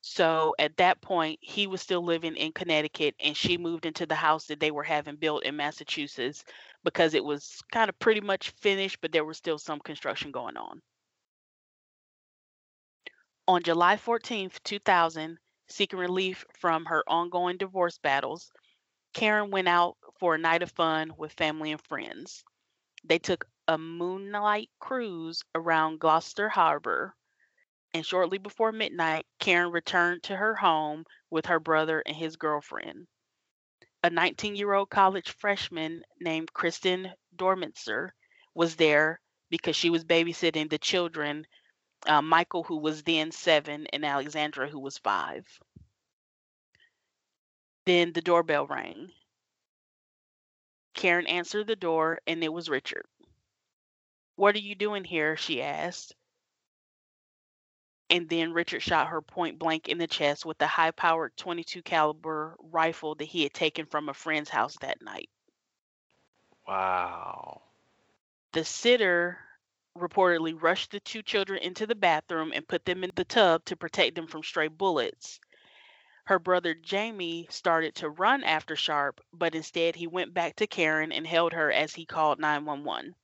So 0.01 0.55
at 0.59 0.77
that 0.77 1.01
point, 1.01 1.41
he 1.43 1.67
was 1.67 1.83
still 1.83 2.05
living 2.05 2.37
in 2.37 2.53
Connecticut, 2.53 3.17
and 3.21 3.37
she 3.37 3.59
moved 3.59 3.85
into 3.85 4.07
the 4.07 4.15
house 4.15 4.47
that 4.47 4.61
they 4.61 4.71
were 4.71 4.83
having 4.85 5.17
built 5.17 5.45
in 5.45 5.57
Massachusetts 5.57 6.45
because 6.85 7.15
it 7.15 7.25
was 7.25 7.61
kind 7.73 7.89
of 7.89 7.99
pretty 7.99 8.21
much 8.21 8.51
finished, 8.51 9.01
but 9.01 9.11
there 9.11 9.25
was 9.25 9.39
still 9.39 9.59
some 9.59 9.81
construction 9.81 10.31
going 10.31 10.57
on. 10.57 10.83
On 13.49 13.63
July 13.63 13.97
14th, 13.97 14.63
2000, 14.63 15.39
seeking 15.73 15.99
relief 15.99 16.45
from 16.59 16.85
her 16.87 17.03
ongoing 17.09 17.57
divorce 17.57 17.99
battles, 17.99 18.53
Karen 19.15 19.51
went 19.51 19.69
out 19.69 19.97
for 20.21 20.35
a 20.35 20.39
night 20.39 20.63
of 20.63 20.71
fun 20.73 21.17
with 21.17 21.33
family 21.33 21.73
and 21.73 21.81
friends. 21.81 22.45
They 23.05 23.19
took 23.19 23.47
a 23.69 23.79
moonlight 23.79 24.71
cruise 24.79 25.43
around 25.55 26.01
Gloucester 26.01 26.49
Harbor, 26.49 27.15
and 27.95 28.07
shortly 28.07 28.39
before 28.39 28.73
midnight, 28.73 29.27
Karen 29.39 29.71
returned 29.71 30.23
to 30.25 30.37
her 30.37 30.55
home 30.55 31.05
with 31.31 31.47
her 31.47 31.61
brother 31.61 32.03
and 32.07 32.17
his 32.17 32.37
girlfriend. 32.37 33.07
A 34.03 34.11
19 34.11 34.57
year 34.57 34.73
old 34.73 34.91
college 34.91 35.31
freshman 35.31 36.03
named 36.21 36.53
Kristen 36.53 37.13
Dormitzer 37.37 38.11
was 38.55 38.77
there 38.77 39.21
because 39.51 39.77
she 39.77 39.91
was 39.91 40.05
babysitting 40.05 40.71
the 40.71 40.79
children, 40.79 41.47
uh, 42.07 42.23
Michael, 42.23 42.63
who 42.63 42.79
was 42.79 43.03
then 43.03 43.31
seven, 43.31 43.87
and 43.93 44.05
Alexandra, 44.05 44.69
who 44.69 44.81
was 44.81 44.99
five. 44.99 45.47
Then 47.87 48.13
the 48.13 48.23
doorbell 48.23 48.67
rang. 48.67 49.11
Karen 50.95 51.27
answered 51.27 51.67
the 51.67 51.77
door, 51.77 52.21
and 52.27 52.45
it 52.45 52.53
was 52.53 52.69
Richard. 52.69 53.07
What 54.37 54.55
are 54.55 54.61
you 54.61 54.75
doing 54.75 55.05
here? 55.05 55.37
she 55.37 55.63
asked. 55.63 56.15
And 58.11 58.29
then 58.29 58.53
Richard 58.53 58.81
shot 58.81 59.09
her 59.09 59.23
point 59.23 59.59
blank 59.59 59.89
in 59.89 59.97
the 59.97 60.07
chest 60.07 60.45
with 60.45 60.59
the 60.59 60.67
high-powered 60.67 61.37
22 61.37 61.83
caliber 61.83 62.57
rifle 62.59 63.15
that 63.15 63.25
he 63.25 63.43
had 63.43 63.55
taken 63.55 63.87
from 63.87 64.09
a 64.09 64.15
friend's 64.15 64.51
house 64.51 64.77
that 64.81 65.01
night. 65.01 65.31
Wow. 66.67 67.63
The 68.53 68.65
sitter 68.65 69.39
reportedly 69.97 70.61
rushed 70.61 70.91
the 70.91 71.01
two 71.01 71.23
children 71.23 71.59
into 71.63 71.87
the 71.87 71.95
bathroom 71.95 72.53
and 72.55 72.69
put 72.69 72.85
them 72.85 73.05
in 73.05 73.11
the 73.15 73.25
tub 73.25 73.65
to 73.67 73.77
protect 73.77 74.15
them 74.15 74.27
from 74.27 74.43
stray 74.43 74.69
bullets. 74.69 75.41
Her 76.25 76.39
brother 76.39 76.75
Jamie 76.75 77.47
started 77.51 77.95
to 77.97 78.09
run 78.09 78.45
after 78.45 78.77
Sharpe, 78.77 79.21
but 79.33 79.55
instead 79.55 79.97
he 79.97 80.07
went 80.07 80.33
back 80.33 80.57
to 80.57 80.67
Karen 80.67 81.13
and 81.13 81.27
held 81.27 81.53
her 81.53 81.71
as 81.73 81.95
he 81.95 82.07
called 82.07 82.39
911. 82.39 83.15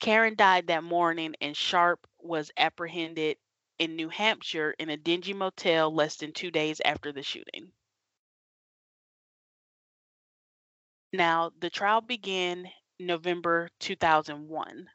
Karen 0.00 0.34
died 0.34 0.66
that 0.66 0.84
morning, 0.84 1.34
and 1.40 1.56
Sharpe 1.56 2.06
was 2.18 2.50
apprehended 2.56 3.38
in 3.78 3.96
New 3.96 4.08
Hampshire 4.08 4.72
in 4.78 4.90
a 4.90 4.96
dingy 4.96 5.34
motel 5.34 5.94
less 5.94 6.16
than 6.16 6.32
two 6.32 6.50
days 6.50 6.80
after 6.84 7.12
the 7.12 7.22
shooting. 7.22 7.72
Now, 11.12 11.52
the 11.60 11.70
trial 11.70 12.00
began 12.00 12.70
November 12.98 13.68
2001. 13.78 14.88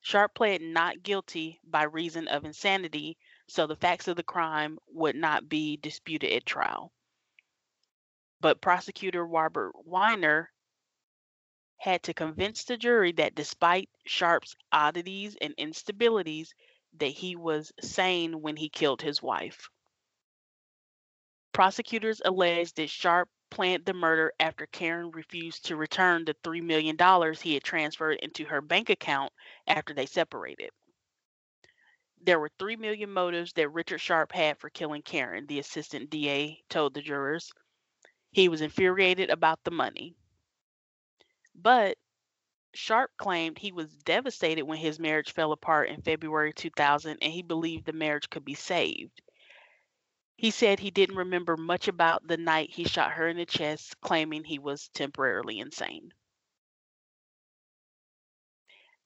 Sharpe 0.00 0.34
pled 0.34 0.60
not 0.60 1.02
guilty 1.02 1.60
by 1.64 1.82
reason 1.82 2.28
of 2.28 2.44
insanity, 2.44 3.16
so 3.48 3.66
the 3.66 3.76
facts 3.76 4.06
of 4.06 4.16
the 4.16 4.22
crime 4.22 4.78
would 4.88 5.16
not 5.16 5.48
be 5.48 5.76
disputed 5.76 6.32
at 6.32 6.46
trial. 6.46 6.92
But 8.40 8.60
prosecutor 8.60 9.26
Robert 9.26 9.72
Weiner 9.84 10.52
had 11.78 12.02
to 12.04 12.14
convince 12.14 12.64
the 12.64 12.76
jury 12.76 13.12
that 13.12 13.34
despite 13.34 13.88
Sharpe's 14.06 14.54
oddities 14.70 15.36
and 15.40 15.56
instabilities, 15.56 16.50
that 16.98 17.06
he 17.06 17.36
was 17.36 17.72
sane 17.80 18.40
when 18.42 18.56
he 18.56 18.68
killed 18.68 19.02
his 19.02 19.22
wife. 19.22 19.70
Prosecutors 21.52 22.20
alleged 22.24 22.76
that 22.76 22.90
Sharpe 22.90 23.30
planned 23.50 23.84
the 23.84 23.94
murder 23.94 24.32
after 24.38 24.66
Karen 24.66 25.10
refused 25.10 25.66
to 25.66 25.76
return 25.76 26.24
the 26.24 26.34
$3 26.34 26.62
million 26.62 26.96
he 27.34 27.54
had 27.54 27.62
transferred 27.62 28.18
into 28.20 28.44
her 28.44 28.60
bank 28.60 28.90
account 28.90 29.32
after 29.66 29.94
they 29.94 30.06
separated. 30.06 30.70
There 32.20 32.40
were 32.40 32.50
3 32.58 32.76
million 32.76 33.10
motives 33.10 33.52
that 33.54 33.68
Richard 33.68 34.00
Sharpe 34.00 34.32
had 34.32 34.58
for 34.58 34.70
killing 34.70 35.02
Karen, 35.02 35.46
the 35.46 35.58
assistant 35.58 36.10
DA 36.10 36.62
told 36.68 36.94
the 36.94 37.02
jurors. 37.02 37.52
He 38.30 38.48
was 38.48 38.60
infuriated 38.60 39.30
about 39.30 39.62
the 39.64 39.70
money. 39.70 40.14
But 41.54 41.96
Sharpe 42.74 43.16
claimed 43.16 43.58
he 43.58 43.72
was 43.72 43.96
devastated 43.98 44.62
when 44.62 44.78
his 44.78 45.00
marriage 45.00 45.32
fell 45.32 45.52
apart 45.52 45.88
in 45.88 46.02
February 46.02 46.52
2000 46.52 47.18
and 47.22 47.32
he 47.32 47.42
believed 47.42 47.86
the 47.86 47.92
marriage 47.92 48.28
could 48.30 48.44
be 48.44 48.54
saved. 48.54 49.22
He 50.38 50.52
said 50.52 50.78
he 50.78 50.92
didn't 50.92 51.16
remember 51.16 51.56
much 51.56 51.88
about 51.88 52.24
the 52.24 52.36
night 52.36 52.70
he 52.70 52.84
shot 52.84 53.10
her 53.14 53.26
in 53.26 53.36
the 53.36 53.44
chest, 53.44 54.00
claiming 54.00 54.44
he 54.44 54.60
was 54.60 54.88
temporarily 54.90 55.58
insane. 55.58 56.14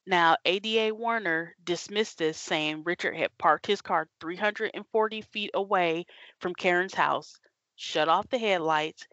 Now, 0.04 0.36
ADA 0.44 0.94
Warner 0.94 1.56
dismissed 1.64 2.18
this, 2.18 2.38
saying 2.38 2.82
Richard 2.84 3.16
had 3.16 3.38
parked 3.38 3.66
his 3.66 3.80
car 3.80 4.10
340 4.20 5.22
feet 5.22 5.50
away 5.54 6.04
from 6.38 6.54
Karen's 6.54 6.92
house, 6.92 7.40
shut 7.76 8.10
off 8.10 8.28
the 8.28 8.36
headlights, 8.38 9.06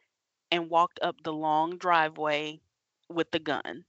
and 0.51 0.69
walked 0.69 0.99
up 1.01 1.15
the 1.23 1.31
long 1.31 1.77
driveway 1.77 2.59
with 3.07 3.31
the 3.31 3.39
gun. 3.39 3.85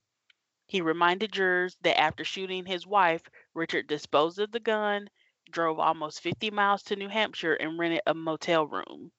He 0.68 0.80
reminded 0.80 1.32
jurors 1.32 1.76
that 1.80 1.98
after 1.98 2.24
shooting 2.24 2.64
his 2.64 2.86
wife, 2.86 3.22
Richard 3.54 3.88
disposed 3.88 4.38
of 4.38 4.52
the 4.52 4.60
gun, 4.60 5.10
drove 5.50 5.78
almost 5.78 6.20
50 6.20 6.50
miles 6.50 6.82
to 6.84 6.96
New 6.96 7.08
Hampshire, 7.08 7.54
and 7.54 7.78
rented 7.78 8.02
a 8.06 8.14
motel 8.14 8.66
room. 8.66 9.12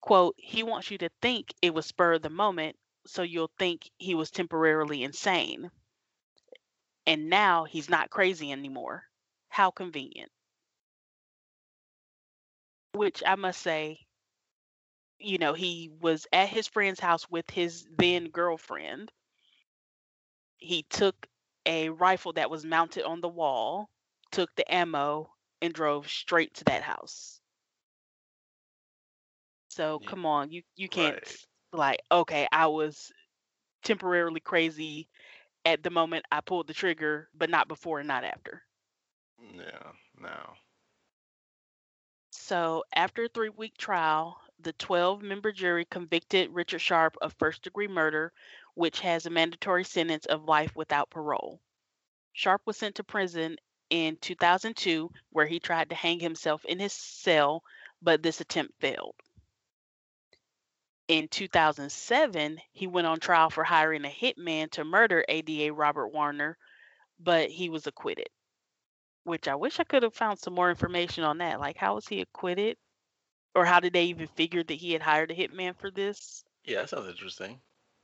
Quote, 0.00 0.34
he 0.38 0.62
wants 0.62 0.90
you 0.90 0.98
to 0.98 1.08
think 1.22 1.54
it 1.62 1.72
was 1.72 1.86
spur 1.86 2.14
of 2.14 2.22
the 2.22 2.30
moment, 2.30 2.76
so 3.06 3.22
you'll 3.22 3.50
think 3.58 3.90
he 3.96 4.14
was 4.14 4.30
temporarily 4.30 5.02
insane. 5.02 5.70
And 7.06 7.28
now 7.28 7.64
he's 7.64 7.88
not 7.88 8.10
crazy 8.10 8.52
anymore. 8.52 9.04
How 9.48 9.70
convenient. 9.70 10.30
Which 12.92 13.22
I 13.26 13.34
must 13.36 13.60
say, 13.60 14.00
you 15.18 15.38
know, 15.38 15.54
he 15.54 15.90
was 16.00 16.26
at 16.32 16.48
his 16.48 16.68
friend's 16.68 17.00
house 17.00 17.28
with 17.30 17.48
his 17.50 17.86
then 17.96 18.28
girlfriend. 18.28 19.10
He 20.58 20.82
took 20.84 21.26
a 21.66 21.88
rifle 21.88 22.32
that 22.34 22.50
was 22.50 22.64
mounted 22.64 23.04
on 23.04 23.20
the 23.20 23.28
wall, 23.28 23.88
took 24.34 24.54
the 24.56 24.70
ammo, 24.74 25.32
and 25.62 25.74
drove 25.74 26.10
straight 26.10 26.54
to 26.56 26.64
that 26.64 26.82
house. 26.82 27.40
So 29.68 30.00
Yeah. 30.00 30.06
come 30.06 30.26
on, 30.26 30.50
you 30.52 30.62
you 30.76 30.88
can't 30.88 31.18
Right. 31.18 31.38
like 31.72 32.00
okay, 32.10 32.46
I 32.52 32.66
was 32.68 33.12
temporarily 33.82 34.40
crazy 34.40 35.08
at 35.64 35.82
the 35.82 35.90
moment 35.90 36.26
I 36.30 36.40
pulled 36.40 36.68
the 36.68 36.74
trigger, 36.74 37.28
but 37.34 37.50
not 37.50 37.68
before 37.68 38.00
and 38.00 38.08
not 38.08 38.24
after. 38.24 38.62
Yeah. 39.54 39.92
No. 40.18 40.54
So, 42.32 42.84
after 42.94 43.24
a 43.24 43.28
three 43.28 43.48
week 43.50 43.76
trial, 43.78 44.40
the 44.58 44.72
12 44.72 45.22
member 45.22 45.52
jury 45.52 45.84
convicted 45.84 46.50
Richard 46.50 46.80
Sharpe 46.80 47.16
of 47.22 47.34
first 47.34 47.62
degree 47.62 47.88
murder, 47.88 48.32
which 48.74 49.00
has 49.00 49.26
a 49.26 49.30
mandatory 49.30 49.84
sentence 49.84 50.26
of 50.26 50.44
life 50.44 50.74
without 50.76 51.10
parole. 51.10 51.60
Sharpe 52.32 52.62
was 52.66 52.76
sent 52.78 52.96
to 52.96 53.04
prison 53.04 53.58
in 53.94 54.16
2002, 54.16 55.08
where 55.30 55.46
he 55.46 55.60
tried 55.60 55.90
to 55.90 55.94
hang 55.94 56.18
himself 56.18 56.64
in 56.64 56.80
his 56.80 56.92
cell, 56.92 57.62
but 58.02 58.24
this 58.24 58.40
attempt 58.40 58.74
failed. 58.80 59.14
In 61.06 61.28
2007, 61.28 62.58
he 62.72 62.88
went 62.88 63.06
on 63.06 63.20
trial 63.20 63.50
for 63.50 63.62
hiring 63.62 64.04
a 64.04 64.08
hitman 64.08 64.68
to 64.72 64.84
murder 64.84 65.24
ADA 65.28 65.72
Robert 65.72 66.08
Warner, 66.08 66.58
but 67.20 67.50
he 67.50 67.68
was 67.68 67.86
acquitted. 67.86 68.26
Which 69.22 69.46
I 69.46 69.54
wish 69.54 69.78
I 69.78 69.84
could 69.84 70.02
have 70.02 70.14
found 70.14 70.40
some 70.40 70.54
more 70.54 70.70
information 70.70 71.22
on 71.22 71.38
that. 71.38 71.60
Like, 71.60 71.76
how 71.76 71.94
was 71.94 72.08
he 72.08 72.20
acquitted? 72.20 72.76
Or 73.54 73.64
how 73.64 73.78
did 73.78 73.92
they 73.92 74.06
even 74.06 74.26
figure 74.26 74.64
that 74.64 74.74
he 74.74 74.92
had 74.92 75.02
hired 75.02 75.30
a 75.30 75.36
hitman 75.36 75.78
for 75.78 75.92
this? 75.92 76.42
Yeah, 76.64 76.80
that 76.80 76.90
sounds 76.90 77.08
interesting. 77.08 77.60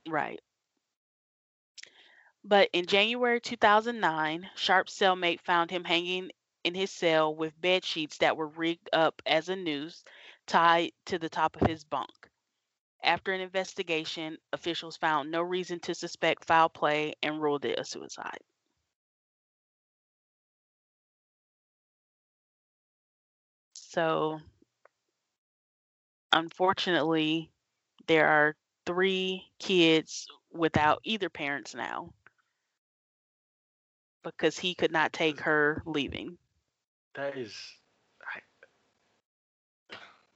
Right. 0.07 0.39
But 2.43 2.69
in 2.71 2.85
January 2.85 3.41
2009, 3.41 4.51
Sharpe's 4.55 4.93
cellmate 4.95 5.41
found 5.41 5.71
him 5.71 5.83
hanging 5.83 6.29
in 6.63 6.75
his 6.75 6.91
cell 6.91 7.33
with 7.33 7.59
bed 7.59 7.83
sheets 7.83 8.19
that 8.19 8.37
were 8.37 8.45
rigged 8.45 8.89
up 8.93 9.23
as 9.25 9.49
a 9.49 9.55
noose 9.55 10.03
tied 10.45 10.91
to 11.05 11.17
the 11.17 11.29
top 11.29 11.59
of 11.59 11.67
his 11.67 11.83
bunk. 11.83 12.29
After 13.03 13.33
an 13.33 13.41
investigation, 13.41 14.37
officials 14.53 14.97
found 14.97 15.31
no 15.31 15.41
reason 15.41 15.79
to 15.81 15.95
suspect 15.95 16.45
foul 16.45 16.69
play 16.69 17.15
and 17.23 17.41
ruled 17.41 17.65
it 17.65 17.79
a 17.79 17.85
suicide. 17.85 18.39
So, 23.73 24.39
unfortunately, 26.33 27.51
there 28.07 28.27
are 28.27 28.55
three 28.85 29.49
kids 29.59 30.27
without 30.51 30.99
either 31.03 31.29
parents 31.29 31.73
now 31.75 32.13
because 34.23 34.57
he 34.59 34.73
could 34.75 34.91
not 34.91 35.13
take 35.13 35.41
her 35.41 35.81
leaving. 35.85 36.37
That 37.15 37.37
is. 37.37 37.53
I, 38.25 38.39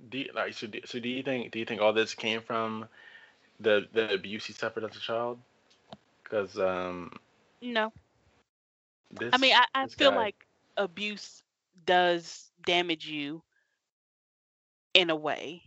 do 0.09 0.19
you, 0.19 0.29
like 0.35 0.53
so? 0.53 0.67
Do, 0.67 0.79
so 0.85 0.99
do 0.99 1.09
you 1.09 1.23
think? 1.23 1.51
Do 1.51 1.59
you 1.59 1.65
think 1.65 1.81
all 1.81 1.93
this 1.93 2.13
came 2.13 2.41
from 2.41 2.87
the 3.59 3.87
the 3.93 4.13
abuse 4.13 4.45
he 4.45 4.53
suffered 4.53 4.83
as 4.83 4.95
a 4.95 4.99
child? 4.99 5.39
Because 6.23 6.57
um, 6.59 7.11
No. 7.61 7.93
this. 9.11 9.33
I 9.33 9.37
mean, 9.37 9.55
I, 9.55 9.65
I 9.73 9.87
feel 9.87 10.11
guy- 10.11 10.15
like 10.15 10.47
abuse 10.77 11.43
does 11.85 12.51
damage 12.65 13.07
you 13.07 13.43
in 14.93 15.09
a 15.09 15.15
way, 15.15 15.63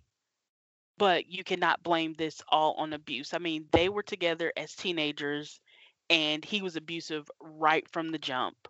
but 0.99 1.27
you 1.29 1.45
cannot 1.45 1.83
blame 1.83 2.15
this 2.15 2.43
all 2.49 2.75
on 2.75 2.93
abuse. 2.93 3.35
I 3.35 3.39
mean, 3.39 3.67
they 3.73 3.89
were 3.89 4.03
together 4.03 4.53
as 4.57 4.75
teenagers 4.75 5.61
and 6.11 6.45
he 6.45 6.63
was 6.63 6.77
abusive 6.77 7.31
right 7.41 7.89
from 7.91 8.11
the 8.11 8.19
jump. 8.19 8.69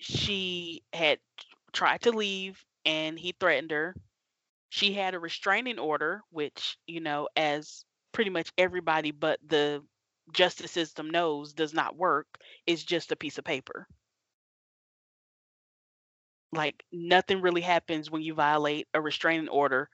She 0.00 0.82
had 0.92 1.20
tried 1.72 2.02
to 2.02 2.10
leave 2.10 2.64
and 2.84 3.18
he 3.18 3.32
threatened 3.32 3.70
her. 3.70 3.94
She 4.70 4.94
had 4.94 5.14
a 5.14 5.20
restraining 5.20 5.78
order, 5.78 6.22
which, 6.30 6.78
you 6.86 7.00
know, 7.00 7.28
as 7.36 7.84
pretty 8.12 8.30
much 8.30 8.52
everybody 8.58 9.12
but 9.12 9.40
the 9.46 9.84
justice 10.32 10.72
system 10.72 11.10
knows 11.10 11.52
does 11.54 11.74
not 11.74 11.96
work. 11.96 12.26
It's 12.66 12.84
just 12.84 13.12
a 13.12 13.16
piece 13.16 13.38
of 13.38 13.44
paper. 13.44 13.88
Like 16.52 16.84
nothing 16.92 17.40
really 17.40 17.62
happens 17.62 18.10
when 18.10 18.20
you 18.22 18.34
violate 18.34 18.86
a 18.92 19.00
restraining 19.00 19.48
order 19.48 19.88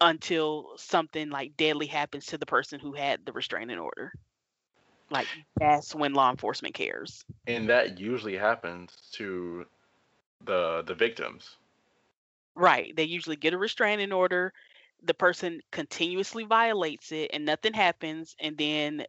until 0.00 0.76
something 0.78 1.28
like 1.30 1.56
deadly 1.56 1.86
happens 1.86 2.26
to 2.26 2.38
the 2.38 2.46
person 2.46 2.80
who 2.80 2.94
had 2.94 3.24
the 3.26 3.32
restraining 3.32 3.78
order. 3.78 4.12
Like 5.10 5.28
that's 5.58 5.94
when 5.94 6.14
law 6.14 6.30
enforcement 6.30 6.74
cares. 6.74 7.24
and 7.46 7.68
that 7.68 7.98
usually 7.98 8.36
happens 8.36 9.10
to 9.12 9.66
the 10.44 10.82
the 10.86 10.94
victims. 10.94 11.56
Right. 12.56 12.94
They 12.96 13.04
usually 13.04 13.36
get 13.36 13.54
a 13.54 13.58
restraining 13.58 14.12
order. 14.12 14.52
The 15.02 15.14
person 15.14 15.60
continuously 15.72 16.44
violates 16.44 17.12
it 17.12 17.30
and 17.32 17.44
nothing 17.44 17.74
happens. 17.74 18.34
And 18.40 18.56
then 18.58 19.06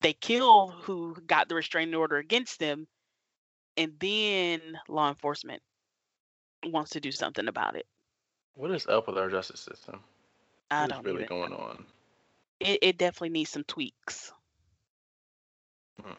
they 0.00 0.12
kill 0.12 0.68
who 0.70 1.14
got 1.26 1.48
the 1.48 1.54
restraining 1.54 1.94
order 1.94 2.16
against 2.18 2.58
them. 2.58 2.86
And 3.76 3.98
then 4.00 4.78
law 4.88 5.08
enforcement 5.08 5.62
wants 6.64 6.90
to 6.92 7.00
do 7.00 7.12
something 7.12 7.48
about 7.48 7.76
it. 7.76 7.86
What 8.54 8.70
is 8.70 8.86
up 8.86 9.06
with 9.06 9.18
our 9.18 9.28
justice 9.28 9.60
system? 9.60 10.04
I 10.70 10.86
What 10.86 10.90
is 10.90 10.98
don't 10.98 11.04
really 11.04 11.24
even 11.24 11.26
going 11.26 11.52
know. 11.52 11.56
on? 11.56 11.86
It, 12.60 12.78
it 12.82 12.98
definitely 12.98 13.30
needs 13.30 13.50
some 13.50 13.64
tweaks. 13.64 14.32
Hmm. 16.02 16.12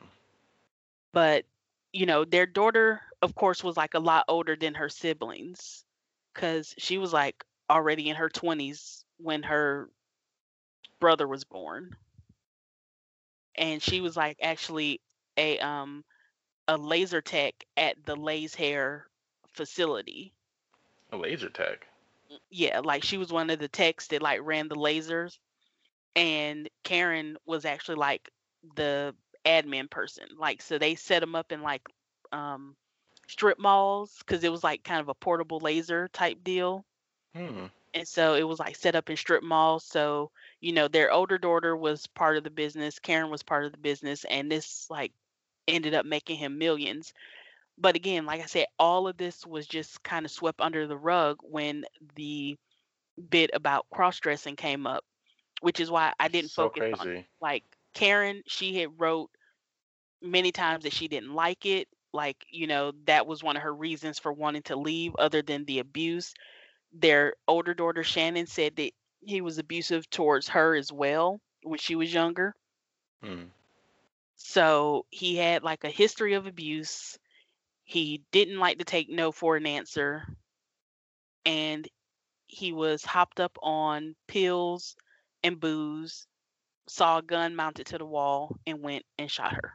But, 1.13 1.45
you 1.93 2.05
know, 2.05 2.25
their 2.25 2.45
daughter, 2.45 3.01
of 3.21 3.35
course, 3.35 3.63
was 3.63 3.77
like 3.77 3.93
a 3.93 3.99
lot 3.99 4.25
older 4.27 4.55
than 4.55 4.75
her 4.75 4.89
siblings 4.89 5.85
because 6.33 6.73
she 6.77 6.97
was 6.97 7.13
like 7.13 7.43
already 7.69 8.09
in 8.09 8.15
her 8.15 8.29
20s 8.29 9.05
when 9.17 9.43
her 9.43 9.89
brother 10.99 11.27
was 11.27 11.43
born. 11.43 11.95
And 13.55 13.81
she 13.81 14.01
was 14.01 14.15
like 14.15 14.37
actually 14.41 15.01
a 15.37 15.59
um 15.59 16.03
a 16.67 16.77
laser 16.77 17.21
tech 17.21 17.65
at 17.75 17.97
the 18.05 18.15
Lay's 18.15 18.55
Hair 18.55 19.07
facility. 19.53 20.33
A 21.11 21.17
laser 21.17 21.49
tech. 21.49 21.87
Yeah, 22.49 22.79
like 22.79 23.03
she 23.03 23.17
was 23.17 23.31
one 23.31 23.49
of 23.49 23.59
the 23.59 23.67
techs 23.67 24.07
that 24.07 24.21
like 24.21 24.39
ran 24.41 24.69
the 24.69 24.75
lasers. 24.75 25.37
And 26.15 26.69
Karen 26.83 27.37
was 27.45 27.65
actually 27.65 27.95
like 27.95 28.29
the 28.75 29.15
admin 29.45 29.89
person. 29.89 30.25
Like 30.37 30.61
so 30.61 30.77
they 30.77 30.95
set 30.95 31.19
them 31.19 31.35
up 31.35 31.51
in 31.51 31.61
like 31.61 31.81
um 32.31 32.75
strip 33.27 33.59
malls 33.59 34.15
because 34.19 34.43
it 34.43 34.51
was 34.51 34.63
like 34.63 34.83
kind 34.83 34.99
of 35.01 35.09
a 35.09 35.13
portable 35.15 35.59
laser 35.59 36.09
type 36.09 36.43
deal. 36.43 36.85
Hmm. 37.35 37.65
And 37.93 38.07
so 38.07 38.35
it 38.35 38.43
was 38.43 38.59
like 38.59 38.75
set 38.75 38.95
up 38.95 39.09
in 39.09 39.17
strip 39.17 39.43
malls. 39.43 39.85
So, 39.85 40.31
you 40.61 40.71
know, 40.73 40.87
their 40.87 41.11
older 41.11 41.37
daughter 41.37 41.75
was 41.75 42.07
part 42.07 42.37
of 42.37 42.43
the 42.43 42.49
business, 42.49 42.99
Karen 42.99 43.29
was 43.29 43.43
part 43.43 43.65
of 43.65 43.71
the 43.71 43.77
business, 43.77 44.25
and 44.29 44.51
this 44.51 44.87
like 44.89 45.11
ended 45.67 45.93
up 45.93 46.05
making 46.05 46.37
him 46.37 46.57
millions. 46.57 47.13
But 47.77 47.95
again, 47.95 48.25
like 48.25 48.41
I 48.41 48.45
said, 48.45 48.67
all 48.77 49.07
of 49.07 49.17
this 49.17 49.45
was 49.45 49.65
just 49.65 50.03
kind 50.03 50.25
of 50.25 50.31
swept 50.31 50.61
under 50.61 50.87
the 50.87 50.97
rug 50.97 51.37
when 51.41 51.85
the 52.15 52.57
bit 53.29 53.51
about 53.53 53.87
cross 53.91 54.19
dressing 54.19 54.55
came 54.55 54.85
up, 54.85 55.03
which 55.61 55.79
is 55.81 55.91
why 55.91 56.13
I 56.19 56.29
didn't 56.29 56.51
So 56.51 56.69
focus 56.69 56.85
on 56.99 57.07
crazy. 57.07 57.27
like 57.41 57.63
Karen, 57.95 58.43
she 58.47 58.79
had 58.79 58.99
wrote 58.99 59.31
many 60.21 60.51
times 60.51 60.83
that 60.83 60.93
she 60.93 61.07
didn't 61.07 61.33
like 61.33 61.65
it. 61.65 61.87
Like, 62.13 62.45
you 62.49 62.67
know, 62.67 62.93
that 63.05 63.27
was 63.27 63.43
one 63.43 63.57
of 63.57 63.63
her 63.63 63.73
reasons 63.73 64.19
for 64.19 64.33
wanting 64.33 64.63
to 64.63 64.75
leave, 64.77 65.15
other 65.17 65.41
than 65.43 65.65
the 65.65 65.79
abuse. 65.79 66.33
Their 66.93 67.35
older 67.47 67.73
daughter, 67.73 68.03
Shannon, 68.03 68.47
said 68.47 68.75
that 68.77 68.93
he 69.25 69.41
was 69.41 69.59
abusive 69.59 70.09
towards 70.09 70.49
her 70.49 70.75
as 70.75 70.91
well 70.91 71.39
when 71.63 71.79
she 71.79 71.95
was 71.95 72.13
younger. 72.13 72.55
Hmm. 73.21 73.51
So 74.37 75.05
he 75.09 75.37
had 75.37 75.63
like 75.63 75.83
a 75.83 75.89
history 75.89 76.33
of 76.33 76.47
abuse. 76.47 77.17
He 77.83 78.23
didn't 78.31 78.59
like 78.59 78.79
to 78.79 78.85
take 78.85 79.09
no 79.09 79.31
for 79.31 79.55
an 79.57 79.65
answer. 79.67 80.23
And 81.45 81.87
he 82.47 82.71
was 82.73 83.03
hopped 83.05 83.39
up 83.39 83.57
on 83.61 84.15
pills 84.27 84.95
and 85.43 85.59
booze, 85.59 86.27
saw 86.87 87.19
a 87.19 87.21
gun 87.21 87.55
mounted 87.55 87.87
to 87.87 87.97
the 87.97 88.05
wall, 88.05 88.55
and 88.67 88.81
went 88.81 89.05
and 89.17 89.29
shot 89.31 89.53
her. 89.53 89.73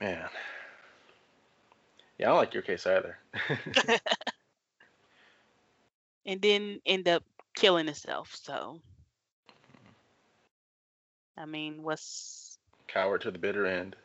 Man. 0.00 0.28
Yeah, 2.18 2.26
I 2.26 2.28
don't 2.30 2.38
like 2.38 2.54
your 2.54 2.62
case 2.62 2.86
either. 2.86 3.18
and 6.26 6.40
then 6.42 6.80
end 6.86 7.08
up 7.08 7.24
killing 7.54 7.86
himself. 7.86 8.34
So, 8.34 8.80
I 11.36 11.46
mean, 11.46 11.82
what's 11.82 12.58
Coward 12.88 13.22
to 13.22 13.30
the 13.30 13.38
bitter 13.38 13.66
end. 13.66 13.96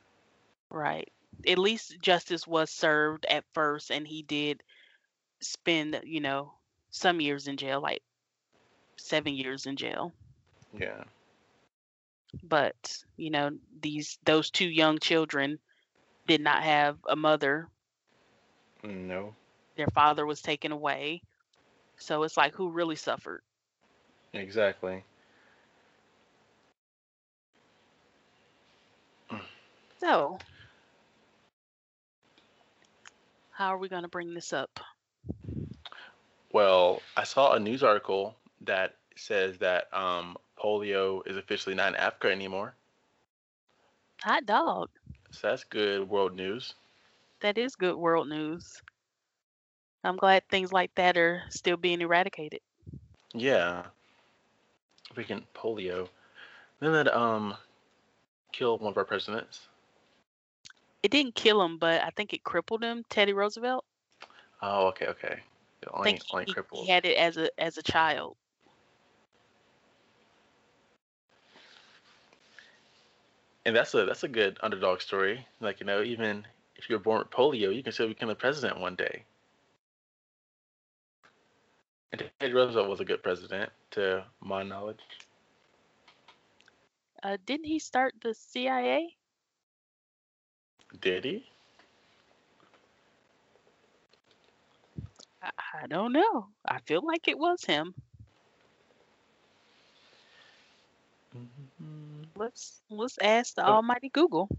right? 0.70 1.12
At 1.48 1.58
least 1.58 2.00
justice 2.02 2.48
was 2.48 2.70
served 2.70 3.26
at 3.26 3.46
first, 3.54 3.92
and 3.92 4.08
he 4.08 4.22
did 4.24 4.64
spend, 5.42 6.02
you 6.04 6.20
know, 6.22 6.54
some 6.92 7.20
years 7.22 7.48
in 7.48 7.58
jail, 7.58 7.82
like 7.82 8.02
seven 8.98 9.34
years 9.34 9.66
in 9.66 9.76
jail. 9.76 10.12
Yeah. 10.78 11.04
But 12.44 12.76
you 13.18 13.30
know, 13.30 13.52
these 13.82 14.18
those 14.26 14.50
two 14.50 14.68
young 14.68 15.00
children 15.00 15.60
did 16.28 16.42
not 16.42 16.64
have 16.64 16.98
a 17.08 17.16
mother. 17.16 17.68
No. 18.84 19.36
Their 19.76 19.88
father 19.94 20.26
was 20.26 20.42
taken 20.42 20.72
away. 20.72 21.22
So 21.98 22.24
it's 22.24 22.38
like, 22.38 22.54
who 22.54 22.70
really 22.70 22.96
suffered? 22.96 23.42
Exactly. 24.34 25.04
So, 30.00 30.38
how 33.52 33.68
are 33.68 33.78
we 33.78 33.88
going 33.88 34.02
to 34.02 34.10
bring 34.10 34.34
this 34.34 34.52
up? 34.52 34.82
Well, 36.52 37.02
I 37.16 37.24
saw 37.24 37.54
a 37.54 37.60
news 37.60 37.84
article 37.84 38.36
that 38.66 38.96
says 39.16 39.58
that 39.60 39.94
um, 39.94 40.38
polio 40.58 41.26
is 41.28 41.38
officially 41.38 41.76
not 41.76 41.90
in 41.90 41.96
Africa 41.96 42.32
anymore. 42.32 42.76
Hot 44.24 44.46
dog. 44.46 44.90
So 45.32 45.50
that's 45.50 45.64
good 45.64 46.10
world 46.10 46.36
news. 46.36 46.74
That 47.42 47.58
is 47.58 47.76
good 47.76 47.96
world 47.98 48.28
news. 48.30 48.82
I'm 50.04 50.16
glad 50.18 50.48
things 50.48 50.72
like 50.72 50.94
that 50.96 51.18
are 51.18 51.44
still 51.50 51.78
being 51.78 52.02
eradicated. 52.02 52.62
Yeah. 53.34 53.86
Freaking 55.14 55.46
polio. 55.54 56.10
Then 56.80 56.94
that 56.94 57.14
um 57.16 57.56
killed 58.52 58.82
one 58.82 58.92
of 58.92 58.98
our 58.98 59.06
presidents. 59.06 59.68
It 61.04 61.12
didn't 61.12 61.36
kill 61.36 61.62
him, 61.64 61.78
but 61.78 62.02
I 62.02 62.10
think 62.12 62.34
it 62.34 62.44
crippled 62.44 62.84
him. 62.84 63.04
Teddy 63.10 63.34
Roosevelt. 63.34 63.86
Oh, 64.62 64.88
okay, 64.88 65.08
okay. 65.08 65.42
Yeah, 65.84 65.90
I 65.94 65.98
Only 65.98 66.12
think 66.12 66.24
only 66.32 66.46
he, 66.46 66.58
he 66.72 66.88
had 66.88 67.06
it 67.06 67.18
as 67.18 67.38
a 67.38 67.50
as 67.60 67.78
a 67.78 67.84
child. 67.84 68.38
And 73.66 73.76
that's 73.76 73.94
a 73.94 74.06
that's 74.06 74.24
a 74.24 74.28
good 74.28 74.58
underdog 74.62 75.02
story. 75.02 75.46
Like, 75.62 75.80
you 75.80 75.86
know, 75.86 76.04
even 76.04 76.46
if 76.76 76.90
you're 76.90 77.00
born 77.00 77.20
with 77.20 77.30
polio, 77.30 77.74
you 77.74 77.82
can 77.84 77.94
still 77.94 78.08
become 78.08 78.30
the 78.30 78.36
president 78.36 78.80
one 78.80 78.96
day. 78.96 79.24
And 82.12 82.30
Teddy 82.40 82.54
Roosevelt 82.54 82.90
was 82.90 83.00
a 83.00 83.06
good 83.06 83.24
president, 83.24 83.72
to 83.92 84.24
my 84.40 84.62
knowledge. 84.64 85.00
Uh, 87.24 87.38
didn't 87.46 87.66
he 87.66 87.80
start 87.80 88.14
the 88.22 88.34
CIA? 88.34 89.16
Did 91.02 91.24
he? 91.24 91.46
I, 95.42 95.50
I 95.84 95.88
don't 95.88 96.14
know. 96.14 96.48
I 96.66 96.80
feel 96.82 97.02
like 97.06 97.28
it 97.28 97.38
was 97.38 97.64
him. 97.64 97.96
Let's 102.44 102.82
let's 102.90 103.18
ask 103.22 103.56
the. 103.56 103.66
Almighty 103.66 104.10
Google. 104.10 104.50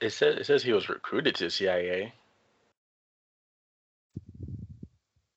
It 0.00 0.10
says 0.10 0.36
it 0.36 0.46
says 0.46 0.62
he 0.62 0.72
was 0.72 0.88
recruited 0.88 1.34
to 1.36 1.50
CIA. 1.50 2.14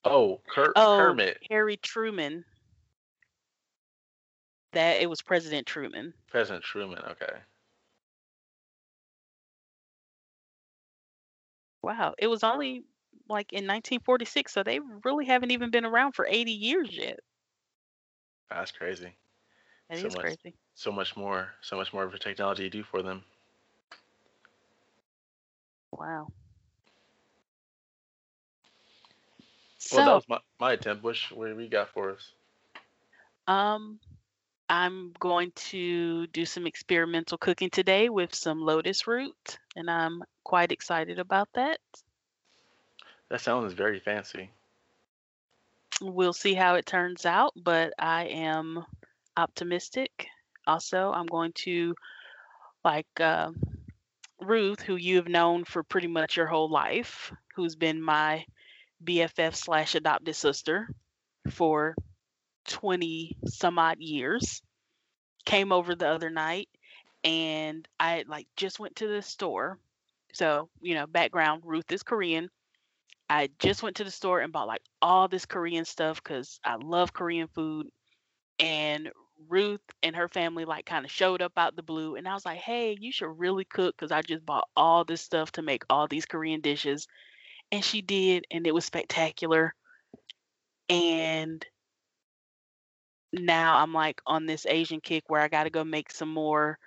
Oh, 0.05 0.39
Ker- 0.49 0.71
Oh, 0.77 0.97
Kermit, 0.97 1.37
Harry 1.49 1.75
Truman. 1.75 2.45
That 4.71 5.01
it 5.01 5.09
was 5.09 5.21
President 5.21 5.67
Truman. 5.67 6.13
President 6.31 6.63
Truman. 6.63 6.99
Okay. 7.11 7.33
Wow, 11.83 12.15
it 12.17 12.27
was 12.27 12.45
only 12.45 12.85
like 13.27 13.51
in 13.51 13.67
1946, 13.67 14.53
so 14.53 14.63
they 14.63 14.79
really 15.03 15.25
haven't 15.25 15.51
even 15.51 15.69
been 15.69 15.85
around 15.85 16.13
for 16.13 16.25
80 16.25 16.51
years 16.51 16.89
yet. 16.91 17.19
That's 18.49 18.71
crazy. 18.71 19.13
That 19.89 19.95
is 19.95 20.01
So 20.01 20.07
much- 20.09 20.21
crazy. 20.21 20.55
So 20.75 20.91
much 20.93 21.17
more, 21.17 21.53
so 21.61 21.75
much 21.75 21.91
more 21.91 22.03
of 22.05 22.13
a 22.13 22.19
technology 22.19 22.63
to 22.63 22.69
do 22.69 22.83
for 22.83 23.01
them. 23.01 23.23
Wow. 25.91 26.31
Well, 29.91 30.05
that 30.05 30.13
was 30.13 30.29
my, 30.29 30.39
my 30.59 30.73
attempt. 30.73 31.03
Which 31.03 31.31
what 31.31 31.55
we 31.55 31.67
got 31.67 31.89
for 31.89 32.11
us? 32.11 32.31
um, 33.47 33.99
I'm 34.69 35.13
going 35.19 35.51
to 35.55 36.27
do 36.27 36.45
some 36.45 36.67
experimental 36.67 37.37
cooking 37.39 37.71
today 37.71 38.09
with 38.09 38.35
some 38.35 38.61
lotus 38.61 39.07
root, 39.07 39.57
and 39.75 39.89
I'm 39.89 40.23
quite 40.43 40.71
excited 40.71 41.17
about 41.17 41.49
that. 41.53 41.79
That 43.29 43.41
sounds 43.41 43.73
very 43.73 43.99
fancy. 43.99 44.51
We'll 46.01 46.33
see 46.33 46.53
how 46.53 46.75
it 46.75 46.85
turns 46.85 47.25
out, 47.25 47.53
but 47.55 47.93
I 47.97 48.25
am 48.25 48.85
optimistic. 49.39 50.27
Also, 50.67 51.11
I'm 51.11 51.25
going 51.25 51.53
to 51.65 51.95
like 52.83 53.07
uh, 53.19 53.51
Ruth, 54.41 54.81
who 54.81 54.95
you 54.95 55.17
have 55.17 55.27
known 55.27 55.63
for 55.63 55.83
pretty 55.83 56.07
much 56.07 56.37
your 56.37 56.47
whole 56.47 56.69
life, 56.69 57.31
who's 57.55 57.75
been 57.75 58.01
my 58.01 58.45
BFF 59.03 59.55
slash 59.55 59.95
adopted 59.95 60.35
sister 60.35 60.89
for 61.49 61.95
20 62.67 63.37
some 63.45 63.79
odd 63.79 63.99
years, 63.99 64.61
came 65.45 65.71
over 65.71 65.95
the 65.95 66.07
other 66.07 66.29
night 66.29 66.69
and 67.23 67.87
I 67.99 68.23
like 68.27 68.47
just 68.55 68.79
went 68.79 68.97
to 68.97 69.07
the 69.07 69.21
store. 69.21 69.79
So, 70.33 70.69
you 70.81 70.95
know, 70.95 71.07
background 71.07 71.63
Ruth 71.65 71.91
is 71.91 72.03
Korean. 72.03 72.49
I 73.29 73.49
just 73.59 73.83
went 73.83 73.97
to 73.97 74.03
the 74.03 74.11
store 74.11 74.39
and 74.39 74.51
bought 74.53 74.67
like 74.67 74.81
all 75.01 75.27
this 75.27 75.45
Korean 75.45 75.85
stuff 75.85 76.21
because 76.23 76.59
I 76.63 76.75
love 76.75 77.13
Korean 77.13 77.47
food. 77.47 77.87
And 78.59 79.09
Ruth 79.47 79.81
and 80.03 80.15
her 80.15 80.27
family 80.27 80.65
like 80.65 80.85
kind 80.85 81.05
of 81.05 81.11
showed 81.11 81.41
up 81.41 81.53
out 81.57 81.75
the 81.75 81.83
blue. 81.83 82.15
And 82.15 82.27
I 82.27 82.33
was 82.33 82.45
like, 82.45 82.59
hey, 82.59 82.97
you 82.99 83.11
should 83.11 83.39
really 83.39 83.65
cook 83.65 83.95
because 83.97 84.11
I 84.11 84.21
just 84.21 84.45
bought 84.45 84.67
all 84.75 85.05
this 85.05 85.21
stuff 85.21 85.51
to 85.53 85.61
make 85.61 85.83
all 85.89 86.07
these 86.07 86.25
Korean 86.25 86.61
dishes. 86.61 87.07
And 87.71 87.83
she 87.83 88.01
did. 88.01 88.45
And 88.51 88.67
it 88.67 88.73
was 88.73 88.85
spectacular. 88.85 89.73
And 90.89 91.65
now 93.31 93.77
I'm 93.77 93.93
like 93.93 94.21
on 94.25 94.45
this 94.45 94.65
Asian 94.65 95.01
kick 95.01 95.23
where 95.27 95.41
I 95.41 95.47
got 95.47 95.65
to 95.65 95.69
go 95.69 95.83
make 95.83 96.11
some 96.11 96.29
more 96.29 96.79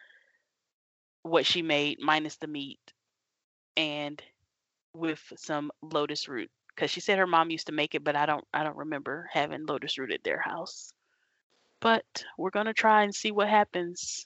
what 1.23 1.47
she 1.47 1.63
made 1.63 1.99
minus 2.01 2.37
the 2.37 2.49
meat 2.49 2.81
and 3.77 4.21
with 4.95 5.21
some 5.37 5.71
lotus 5.83 6.29
root 6.29 6.51
because 6.75 6.91
she 6.91 7.01
said 7.01 7.19
her 7.19 7.27
mom 7.27 7.51
used 7.51 7.69
to 7.69 7.73
make 7.73 7.95
it 7.95 8.05
but 8.05 8.17
I 8.17 8.27
don't 8.27 8.45
I 8.53 8.65
don't 8.65 8.77
remember 8.77 9.29
having 9.33 9.67
lotus 9.67 9.99
root 9.99 10.13
at 10.13 10.25
their 10.25 10.41
house. 10.41 10.93
But 11.83 12.25
we're 12.39 12.51
gonna 12.51 12.73
try 12.73 13.03
and 13.03 13.15
see 13.15 13.33
what 13.33 13.49
happens. 13.49 14.25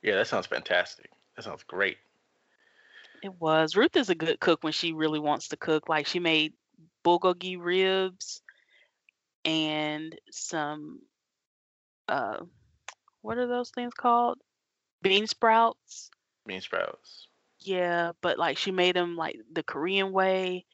Yeah, 0.00 0.14
that 0.14 0.28
sounds 0.28 0.46
fantastic. 0.46 1.10
That 1.36 1.42
sounds 1.42 1.64
great. 1.64 1.98
It 3.22 3.34
was. 3.38 3.76
Ruth 3.76 3.96
is 3.96 4.08
a 4.08 4.14
good 4.14 4.40
cook 4.40 4.62
when 4.62 4.72
she 4.72 4.92
really 4.92 5.18
wants 5.18 5.48
to 5.48 5.56
cook. 5.56 5.88
Like 5.88 6.06
she 6.06 6.20
made 6.20 6.54
bulgogi 7.04 7.58
ribs 7.60 8.40
and 9.44 10.18
some 10.30 11.00
uh 12.08 12.36
what 13.22 13.36
are 13.36 13.46
those 13.46 13.70
things 13.70 13.92
called? 13.92 14.38
Bean 15.02 15.26
sprouts. 15.26 16.10
Bean 16.46 16.60
sprouts. 16.60 17.26
Yeah, 17.58 18.12
but 18.22 18.38
like 18.38 18.56
she 18.56 18.70
made 18.70 18.96
them 18.96 19.16
like 19.16 19.36
the 19.52 19.62
Korean 19.62 20.12
way 20.12 20.64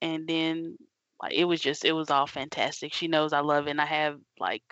and 0.00 0.26
then 0.26 0.76
like 1.20 1.32
it 1.32 1.44
was 1.44 1.60
just 1.60 1.84
it 1.84 1.92
was 1.92 2.10
all 2.10 2.26
fantastic. 2.26 2.94
She 2.94 3.08
knows 3.08 3.32
I 3.32 3.40
love 3.40 3.66
it 3.66 3.70
and 3.70 3.80
I 3.80 3.86
have 3.86 4.18
like 4.38 4.62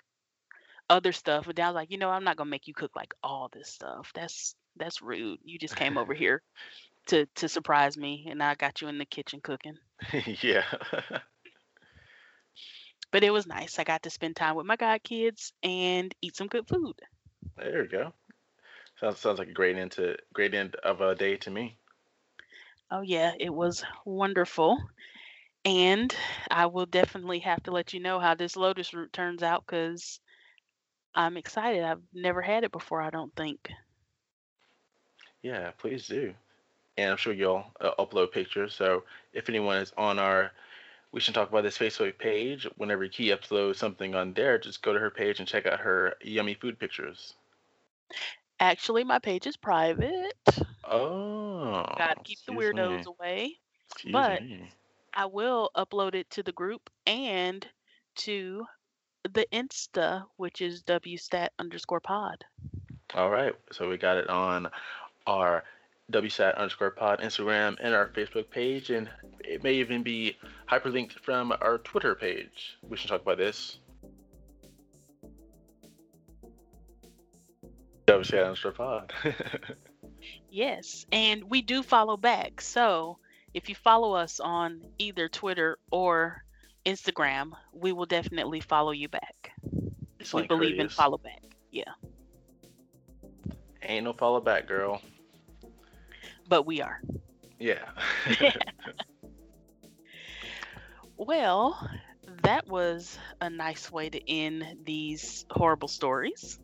other 0.89 1.11
stuff, 1.11 1.45
but 1.45 1.55
then 1.55 1.65
I 1.65 1.69
was 1.69 1.75
like, 1.75 1.91
you 1.91 1.97
know, 1.97 2.09
I'm 2.09 2.23
not 2.23 2.37
gonna 2.37 2.49
make 2.49 2.67
you 2.67 2.73
cook 2.73 2.95
like 2.95 3.13
all 3.23 3.49
this 3.51 3.69
stuff. 3.69 4.11
That's 4.15 4.55
that's 4.77 5.01
rude. 5.01 5.39
You 5.43 5.59
just 5.59 5.75
came 5.75 5.97
over 5.97 6.13
here 6.15 6.41
to 7.07 7.25
to 7.35 7.49
surprise 7.49 7.97
me 7.97 8.27
and 8.29 8.41
I 8.43 8.55
got 8.55 8.81
you 8.81 8.87
in 8.87 8.97
the 8.97 9.05
kitchen 9.05 9.41
cooking. 9.41 9.77
yeah. 10.41 10.63
But 13.11 13.23
it 13.23 13.31
was 13.31 13.45
nice. 13.47 13.79
I 13.79 13.83
got 13.83 14.03
to 14.03 14.09
spend 14.09 14.35
time 14.35 14.55
with 14.55 14.65
my 14.65 14.75
god 14.75 15.03
kids 15.03 15.53
and 15.63 16.13
eat 16.21 16.35
some 16.35 16.47
good 16.47 16.67
food. 16.67 16.95
there 17.57 17.81
we 17.83 17.87
go. 17.87 18.13
Sounds 18.99 19.19
sounds 19.19 19.39
like 19.39 19.49
a 19.49 19.53
great 19.53 19.77
end 19.77 19.91
to 19.93 20.17
great 20.33 20.53
end 20.53 20.75
of 20.75 21.01
a 21.01 21.15
day 21.15 21.37
to 21.37 21.51
me. 21.51 21.77
Oh 22.91 23.01
yeah, 23.01 23.33
it 23.39 23.49
was 23.53 23.83
wonderful. 24.05 24.77
And 25.65 26.15
I 26.51 26.67
will 26.67 26.85
definitely 26.85 27.39
have 27.39 27.63
to 27.63 27.71
let 27.71 27.93
you 27.93 27.99
know 27.99 28.19
how 28.19 28.35
this 28.35 28.55
lotus 28.55 28.93
root 28.93 29.11
turns 29.13 29.43
out 29.43 29.65
because 29.65 30.19
I'm 31.19 31.37
excited. 31.37 31.83
I've 31.83 32.01
never 32.13 32.41
had 32.41 32.63
it 32.63 32.71
before, 32.71 33.01
I 33.01 33.11
don't 33.11 33.35
think. 33.35 33.69
Yeah, 35.43 35.71
please 35.77 36.07
do. 36.07 36.33
And 36.97 37.11
I'm 37.11 37.17
sure 37.17 37.33
you'll 37.33 37.65
uh, 37.81 37.91
upload 37.99 38.31
pictures. 38.31 38.75
So 38.75 39.03
if 39.33 39.49
anyone 39.49 39.77
is 39.79 39.93
on 39.97 40.19
our 40.19 40.51
We 41.11 41.21
Should 41.21 41.35
Talk 41.35 41.49
About 41.49 41.63
This 41.63 41.77
Facebook 41.77 42.17
page, 42.19 42.67
whenever 42.77 43.07
Key 43.07 43.29
uploads 43.29 43.77
something 43.77 44.15
on 44.15 44.33
there, 44.33 44.57
just 44.59 44.81
go 44.83 44.93
to 44.93 44.99
her 44.99 45.11
page 45.11 45.39
and 45.39 45.47
check 45.47 45.65
out 45.67 45.81
her 45.81 46.15
yummy 46.23 46.55
food 46.55 46.79
pictures. 46.79 47.35
Actually, 48.59 49.03
my 49.03 49.19
page 49.19 49.47
is 49.47 49.57
private. 49.57 50.33
Oh, 50.83 51.85
Gotta 51.97 52.19
keep 52.23 52.39
the 52.45 52.53
weirdos 52.53 53.05
me. 53.05 53.05
away. 53.05 53.59
Excuse 53.91 54.13
But 54.13 54.41
me. 54.41 54.71
I 55.13 55.25
will 55.25 55.71
upload 55.75 56.15
it 56.15 56.29
to 56.31 56.43
the 56.43 56.51
group 56.53 56.89
and 57.05 57.67
to 58.17 58.65
the 59.23 59.45
Insta, 59.51 60.25
which 60.37 60.61
is 60.61 60.83
WSAT 60.83 61.49
underscore 61.59 61.99
pod. 61.99 62.45
All 63.13 63.29
right. 63.29 63.53
So 63.71 63.89
we 63.89 63.97
got 63.97 64.17
it 64.17 64.29
on 64.29 64.69
our 65.27 65.63
WSAT 66.11 66.55
underscore 66.57 66.91
pod 66.91 67.19
Instagram 67.19 67.77
and 67.79 67.93
our 67.93 68.07
Facebook 68.09 68.49
page, 68.49 68.89
and 68.89 69.09
it 69.41 69.63
may 69.63 69.73
even 69.75 70.03
be 70.03 70.37
hyperlinked 70.69 71.19
from 71.19 71.53
our 71.61 71.77
Twitter 71.79 72.15
page. 72.15 72.77
We 72.81 72.97
should 72.97 73.09
talk 73.09 73.21
about 73.21 73.37
this. 73.37 73.79
WSAT 78.07 78.43
underscore 78.43 78.71
pod. 78.71 79.13
Yes, 80.49 81.05
and 81.11 81.43
we 81.43 81.61
do 81.61 81.83
follow 81.83 82.17
back. 82.17 82.61
So 82.61 83.19
if 83.53 83.69
you 83.69 83.75
follow 83.75 84.13
us 84.13 84.39
on 84.39 84.81
either 84.97 85.29
Twitter 85.29 85.77
or 85.91 86.43
Instagram, 86.85 87.51
we 87.73 87.91
will 87.91 88.05
definitely 88.05 88.59
follow 88.61 88.91
you 88.91 89.07
back. 89.09 89.51
it's 90.19 90.33
We 90.33 90.47
believe 90.47 90.79
in 90.79 90.89
follow 90.89 91.17
back. 91.17 91.43
Yeah, 91.71 91.83
Ain't 93.83 94.05
no 94.05 94.13
follow 94.13 94.41
back, 94.41 94.67
girl. 94.67 95.01
but 96.47 96.65
we 96.65 96.81
are. 96.81 97.01
Yeah. 97.59 97.85
Well, 101.17 101.77
that 102.43 102.65
was 102.67 103.17
a 103.41 103.49
nice 103.49 103.91
way 103.91 104.09
to 104.09 104.29
end 104.31 104.65
these 104.85 105.45
horrible 105.51 105.89
stories. 105.89 106.59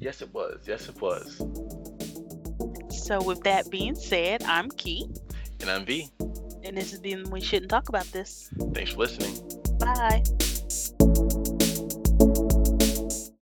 yes, 0.00 0.22
it 0.22 0.32
was. 0.32 0.60
Yes, 0.66 0.88
it 0.88 0.98
was. 1.00 1.36
So, 2.88 3.22
with 3.22 3.42
that 3.42 3.70
being 3.70 3.94
said, 3.94 4.42
I'm 4.44 4.70
Key, 4.70 5.10
And 5.60 5.70
I'm 5.70 5.84
V. 5.84 6.08
and 6.66 6.76
this 6.76 6.90
has 6.90 7.00
been 7.00 7.30
We 7.30 7.40
Shouldn't 7.40 7.70
Talk 7.70 7.88
About 7.88 8.06
This. 8.06 8.50
Thanks 8.74 8.92
for 8.92 8.98
listening. 8.98 9.34
Bye. 9.78 10.22